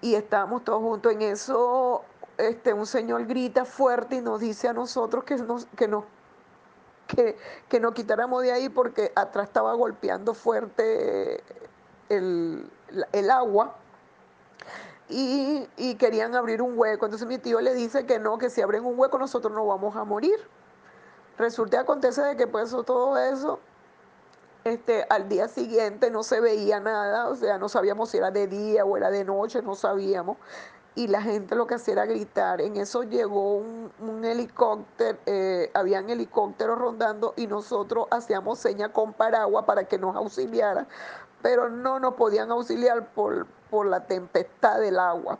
[0.00, 1.12] Y estábamos todos juntos.
[1.12, 2.02] En eso,
[2.38, 6.04] este, un señor grita fuerte y nos dice a nosotros que nos, que nos
[7.06, 7.36] que,
[7.68, 11.42] que nos quitáramos de ahí porque atrás estaba golpeando fuerte
[12.08, 13.76] el, la- el agua
[15.08, 17.06] y, y querían abrir un hueco.
[17.06, 19.96] Entonces mi tío le dice que no, que si abren un hueco nosotros no vamos
[19.96, 20.36] a morir.
[21.38, 23.60] Resulta acontece de que pues todo eso,
[24.64, 28.46] este, al día siguiente no se veía nada, o sea, no sabíamos si era de
[28.48, 30.38] día o era de noche, no sabíamos.
[30.96, 32.62] Y la gente lo que hacía era gritar.
[32.62, 39.66] En eso llegó un, helicóptero, eh, habían helicópteros rondando y nosotros hacíamos señas con paraguas
[39.66, 40.86] para que nos auxiliara,
[41.42, 45.38] pero no nos podían auxiliar por, por la tempestad del agua.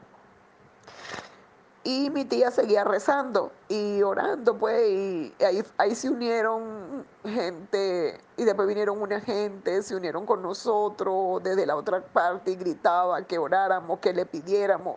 [1.84, 8.44] Y mi tía seguía rezando y orando, pues, y ahí, ahí se unieron gente, y
[8.44, 13.38] después vinieron una gente, se unieron con nosotros desde la otra parte y gritaban que
[13.38, 14.96] oráramos, que le pidiéramos.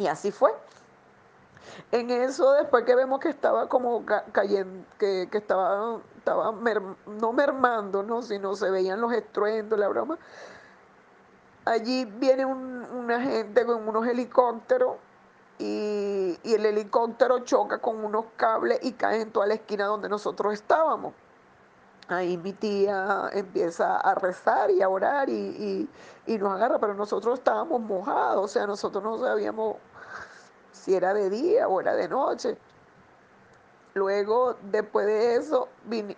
[0.00, 0.50] Y así fue.
[1.92, 6.52] En eso, después que vemos que estaba como ca- cayendo, que, que estaba, estaba
[7.06, 8.22] no mermando, ¿no?
[8.22, 10.16] sino se veían los estruendos, la broma,
[11.66, 14.96] allí viene un- una gente con unos helicópteros
[15.58, 20.08] y, y el helicóptero choca con unos cables y cae en toda la esquina donde
[20.08, 21.12] nosotros estábamos.
[22.08, 25.88] Ahí mi tía empieza a rezar y a orar y-
[26.26, 29.76] y nos agarra, pero nosotros estábamos mojados, o sea, nosotros no sabíamos
[30.94, 32.58] era de día o era de noche.
[33.94, 35.68] Luego, después de eso,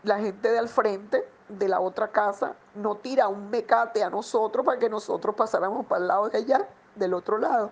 [0.03, 4.65] la gente de al frente de la otra casa nos tira un mecate a nosotros
[4.65, 7.71] para que nosotros pasáramos para el lado de allá, del otro lado.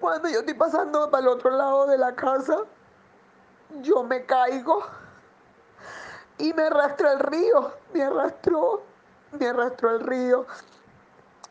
[0.00, 2.58] Cuando yo estoy pasando para el otro lado de la casa,
[3.80, 4.82] yo me caigo
[6.38, 8.82] y me arrastra el río, me arrastró,
[9.32, 10.46] me arrastró el río.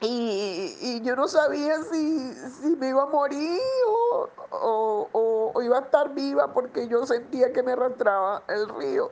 [0.02, 5.62] Y, y yo no sabía si, si me iba a morir o, o- o- o
[5.62, 9.10] iba a estar viva porque yo sentía que me arrastraba el río.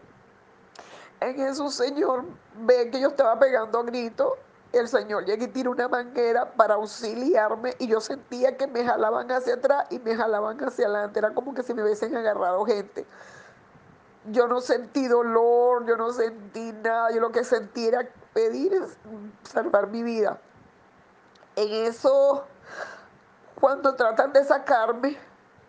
[1.22, 2.26] En eso, señor
[2.58, 4.34] ve que yo estaba pegando gritos.
[4.74, 9.32] El señor llega y tira una manguera para auxiliarme y yo sentía que me jalaban
[9.32, 11.20] hacia atrás y me jalaban hacia adelante.
[11.20, 13.06] Era como que si me hubiesen agarrado gente.
[14.32, 17.12] Yo no sentí dolor, yo no sentí nada.
[17.12, 18.74] Yo lo que sentí era pedir
[19.44, 20.40] salvar mi vida.
[21.56, 22.46] En eso,
[23.60, 25.18] cuando tratan de sacarme,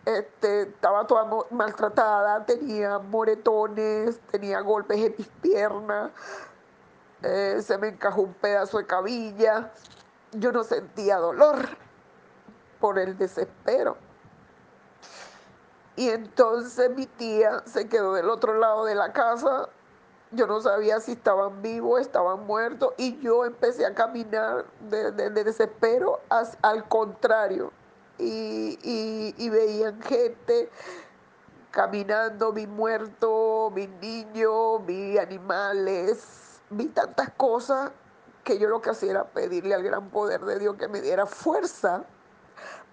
[0.04, 6.10] este, estaba toda maltratada, tenía moretones, tenía golpes en mis piernas,
[7.22, 9.72] eh, se me encajó un pedazo de cabilla.
[10.32, 11.56] Yo no sentía dolor
[12.80, 13.96] por el desespero.
[15.96, 19.68] Y entonces mi tía se quedó del otro lado de la casa.
[20.34, 22.92] Yo no sabía si estaban vivos, estaban muertos.
[22.96, 26.20] Y yo empecé a caminar de, de- de desespero
[26.62, 27.72] al contrario.
[28.18, 30.70] Y, y- y veían gente
[31.70, 37.90] caminando, vi muertos, vi niños, vi animales, vi tantas cosas
[38.44, 41.26] que yo lo que hacía era pedirle al gran poder de Dios que me diera
[41.26, 42.04] fuerza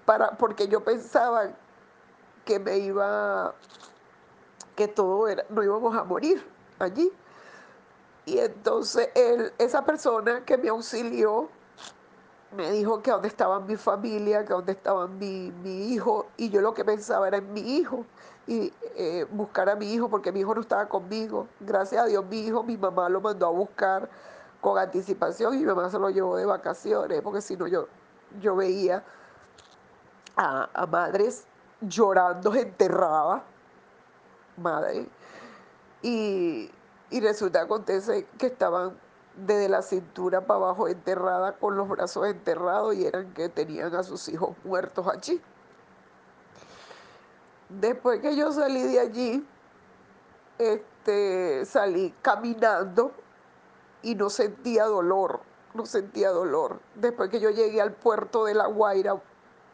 [0.06, 1.52] para, porque yo pensaba
[2.46, 3.54] que me iba,
[4.76, 6.46] que todo era, no íbamos a morir
[6.80, 7.12] allí.
[8.26, 9.10] Y entonces
[9.58, 11.50] esa persona que me auxilió
[12.56, 16.62] me dijo que dónde estaba mi familia, que dónde estaba mi, mi, hijo, y yo
[16.62, 18.06] lo que pensaba era en mi hijo,
[18.46, 21.48] y eh, buscar a mi hijo, porque mi hijo no estaba conmigo.
[21.62, 24.10] Gracias a Dios, mi hijo, mi mamá lo mandó a buscar
[24.60, 27.88] con anticipación y mi mamá se lo llevó de vacaciones, porque si no yo,
[28.42, 29.04] yo veía
[30.36, 31.46] a, a madres
[31.82, 33.44] llorando enterrada,
[34.58, 35.08] madre,
[36.02, 36.70] y,
[37.12, 38.98] y resulta acontece que estaban
[39.36, 44.04] desde la cintura para abajo enterrada con los brazos enterrados y eran que tenían a
[44.04, 45.42] sus hijos muertos allí.
[47.70, 49.48] Después que yo salí de allí,
[50.58, 53.12] este, salí caminando
[54.02, 55.40] y no sentía dolor,
[55.74, 56.80] no sentía dolor.
[56.96, 59.22] Después que yo llegué al puerto de La Guaira,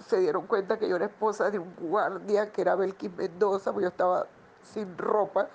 [0.06, 3.86] se dieron cuenta que yo era esposa de un guardia que era Belkis Mendoza, porque
[3.86, 4.28] yo estaba
[4.62, 5.50] sin ropa.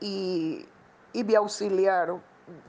[0.00, 0.66] Y
[1.12, 2.22] y me auxiliaron.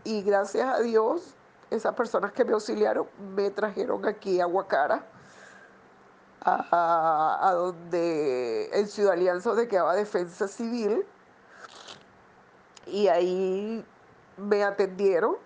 [0.03, 1.35] Y gracias a Dios,
[1.69, 5.06] esas personas que me auxiliaron me trajeron aquí a Guacara,
[6.41, 11.06] a, donde en Ciudad Alianza donde quedaba Defensa Civil.
[12.88, 13.85] Y ahí
[14.38, 15.38] me atendieron,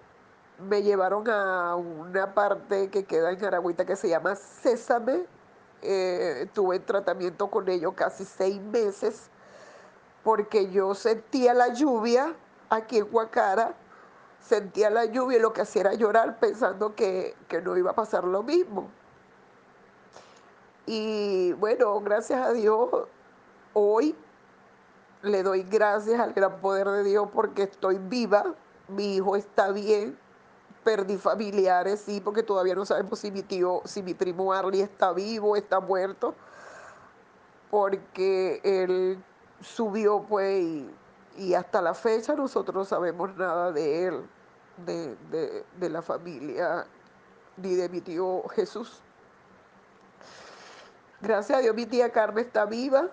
[0.59, 5.25] me llevaron a una parte que queda en Aragüita que se llama Césame.
[5.81, 9.29] Eh, tuve tratamiento con ellos casi seis meses
[10.23, 12.35] porque yo sentía la lluvia
[12.69, 13.75] aquí en Guacara,
[14.39, 17.95] sentía la lluvia y lo que hacía era llorar pensando que, que no iba a
[17.95, 18.89] pasar lo mismo.
[20.85, 22.89] Y bueno, gracias a Dios,
[23.73, 24.15] hoy
[25.21, 28.53] le doy gracias al gran poder de Dios porque estoy viva,
[28.89, 30.17] mi hijo está bien,
[30.83, 35.13] perdí familiares, sí, porque todavía no sabemos si mi tío, si mi primo Arlie está
[35.13, 36.35] vivo, está muerto,
[37.71, 39.23] porque él
[39.63, 40.83] subió pues
[41.37, 44.25] y hasta la fecha nosotros no sabemos nada de él,
[44.85, 46.85] de, la familia,
[47.57, 49.01] ni de mi tío Jesús.
[51.21, 53.07] Gracias a Dios mi tía Carmen está viva,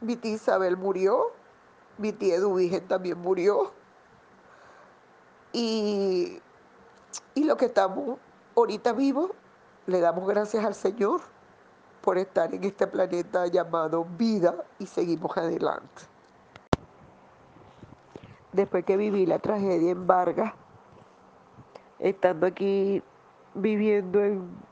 [0.00, 1.32] mi tía Isabel murió,
[1.98, 3.72] mi tía Eduvigen también murió.
[5.52, 6.40] Y,
[7.34, 8.18] y lo que estamos
[8.56, 9.32] ahorita vivos,
[9.86, 11.22] le damos gracias al Señor
[12.00, 16.10] por estar en este planeta llamado vida y seguimos adelante
[18.52, 20.52] después que viví la tragedia en Vargas,
[21.98, 23.02] estando aquí
[23.54, 24.70] viviendo en,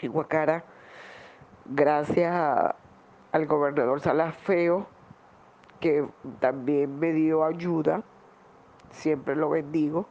[0.00, 0.64] Guacara,
[1.64, 2.32] gracias
[3.32, 4.86] al gobernador Salas Feo,
[5.80, 6.06] que
[6.38, 8.02] también me dio ayuda,
[8.90, 10.06] siempre lo bendigo.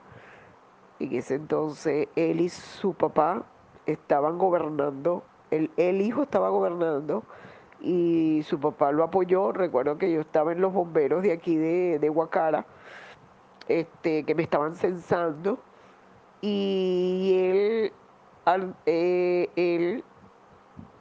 [0.99, 3.43] En ese entonces él y su papá
[3.85, 7.23] estaban gobernando, el, hijo estaba gobernando
[7.79, 9.51] y su papá lo apoyó.
[9.51, 12.65] Recuerdo que yo estaba en los bomberos de aquí de, de Huacara,
[13.67, 15.59] este, que me estaban censando,
[16.41, 17.93] y él,
[18.85, 20.03] eh, él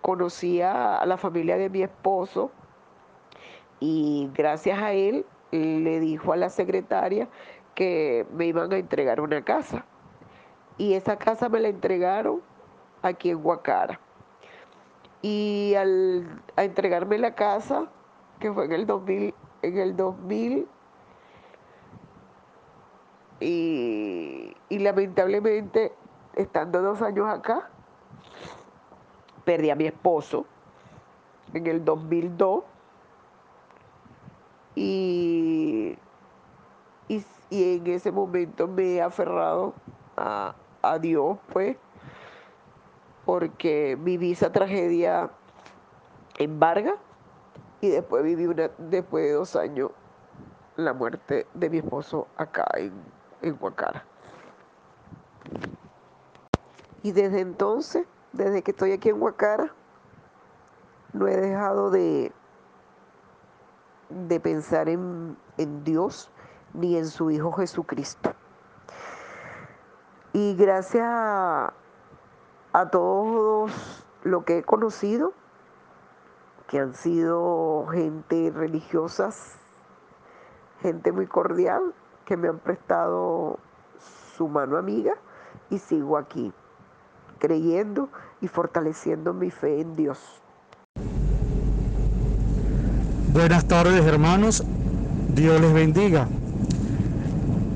[0.01, 2.51] conocía a la familia de mi esposo,
[3.81, 7.29] y gracias a él le dijo a la secretaria
[7.75, 9.85] que me iban a entregar una casa.
[10.79, 12.43] Y esa casa me la entregaron
[13.03, 14.01] aquí en Huacara.
[15.27, 17.89] Y al a entregarme la casa,
[18.39, 20.69] que fue en el 2000, en el 2000
[23.41, 25.93] y, y lamentablemente,
[26.37, 27.69] estando dos años acá,
[29.45, 30.47] perdí a mi esposo
[31.55, 32.63] en el 2002
[34.77, 35.99] y,
[37.09, 39.75] y, en ese momento me he aferrado
[40.17, 41.77] a, a Dios, pues,
[43.27, 45.31] porque viví esa tragedia
[46.39, 46.95] en Vargas
[47.81, 49.91] y después viví una, después de dos años
[50.77, 52.93] la muerte de mi esposo acá en,
[53.43, 54.05] en Huacara.
[57.03, 59.73] Y desde entonces, desde que estoy aquí en Huacara,
[61.13, 62.31] no he dejado de,
[64.09, 66.31] de pensar en, en Dios
[66.75, 68.35] ni en su Hijo Jesucristo.
[70.33, 71.73] Y gracias a,
[72.77, 73.73] a todos
[74.23, 75.33] lo que he conocido,
[76.69, 79.55] que han sido gente religiosas,
[80.83, 81.95] gente muy cordial,
[82.27, 83.59] que me han prestado
[84.37, 85.15] su mano amiga
[85.71, 86.53] y sigo aquí,
[87.39, 88.11] creyendo
[88.43, 90.43] y fortaleciendo mi fe en Dios.
[93.33, 94.63] Buenas tardes hermanos,
[95.35, 96.29] Dios les bendiga.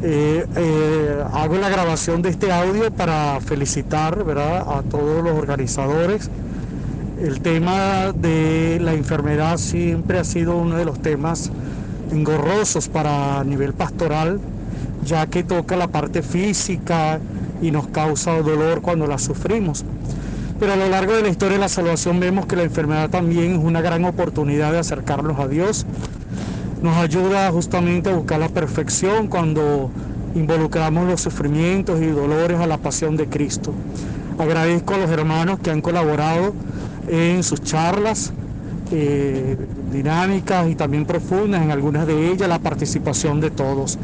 [0.02, 4.78] Eh, eh, hago la grabación de este audio para felicitar ¿verdad?
[4.78, 6.30] a todos los organizadores.
[7.22, 11.50] El tema de la enfermedad siempre ha sido uno de los temas
[12.10, 14.40] engorrosos para nivel pastoral,
[15.04, 17.20] ya que toca la parte física
[17.60, 19.84] y nos causa dolor cuando la sufrimos.
[20.58, 23.52] Pero a lo largo de la historia de la salvación vemos que la enfermedad también
[23.52, 25.84] es una gran oportunidad de acercarnos a Dios.
[26.82, 29.90] Nos ayuda justamente a buscar la perfección cuando
[30.34, 33.74] involucramos los sufrimientos y dolores a la pasión de Cristo.
[34.38, 36.54] Agradezco a los hermanos que han colaborado
[37.06, 38.32] en sus charlas
[38.92, 39.58] eh,
[39.92, 43.98] dinámicas y también profundas, en algunas de ellas la participación de todos.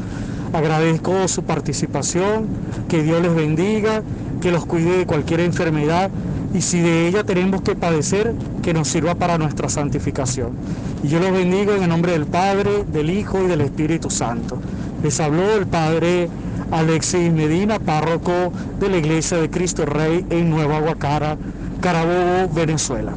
[0.53, 2.45] Agradezco su participación,
[2.87, 4.03] que Dios les bendiga,
[4.39, 6.11] que los cuide de cualquier enfermedad
[6.53, 8.33] y si de ella tenemos que padecer,
[8.63, 10.51] que nos sirva para nuestra santificación.
[11.03, 14.59] Y yo los bendigo en el nombre del Padre, del Hijo y del Espíritu Santo.
[15.03, 16.29] Les habló el Padre
[16.71, 21.37] Alexis Medina, párroco de la Iglesia de Cristo Rey en Nueva Aguacara,
[21.81, 23.13] Carabobo, Venezuela.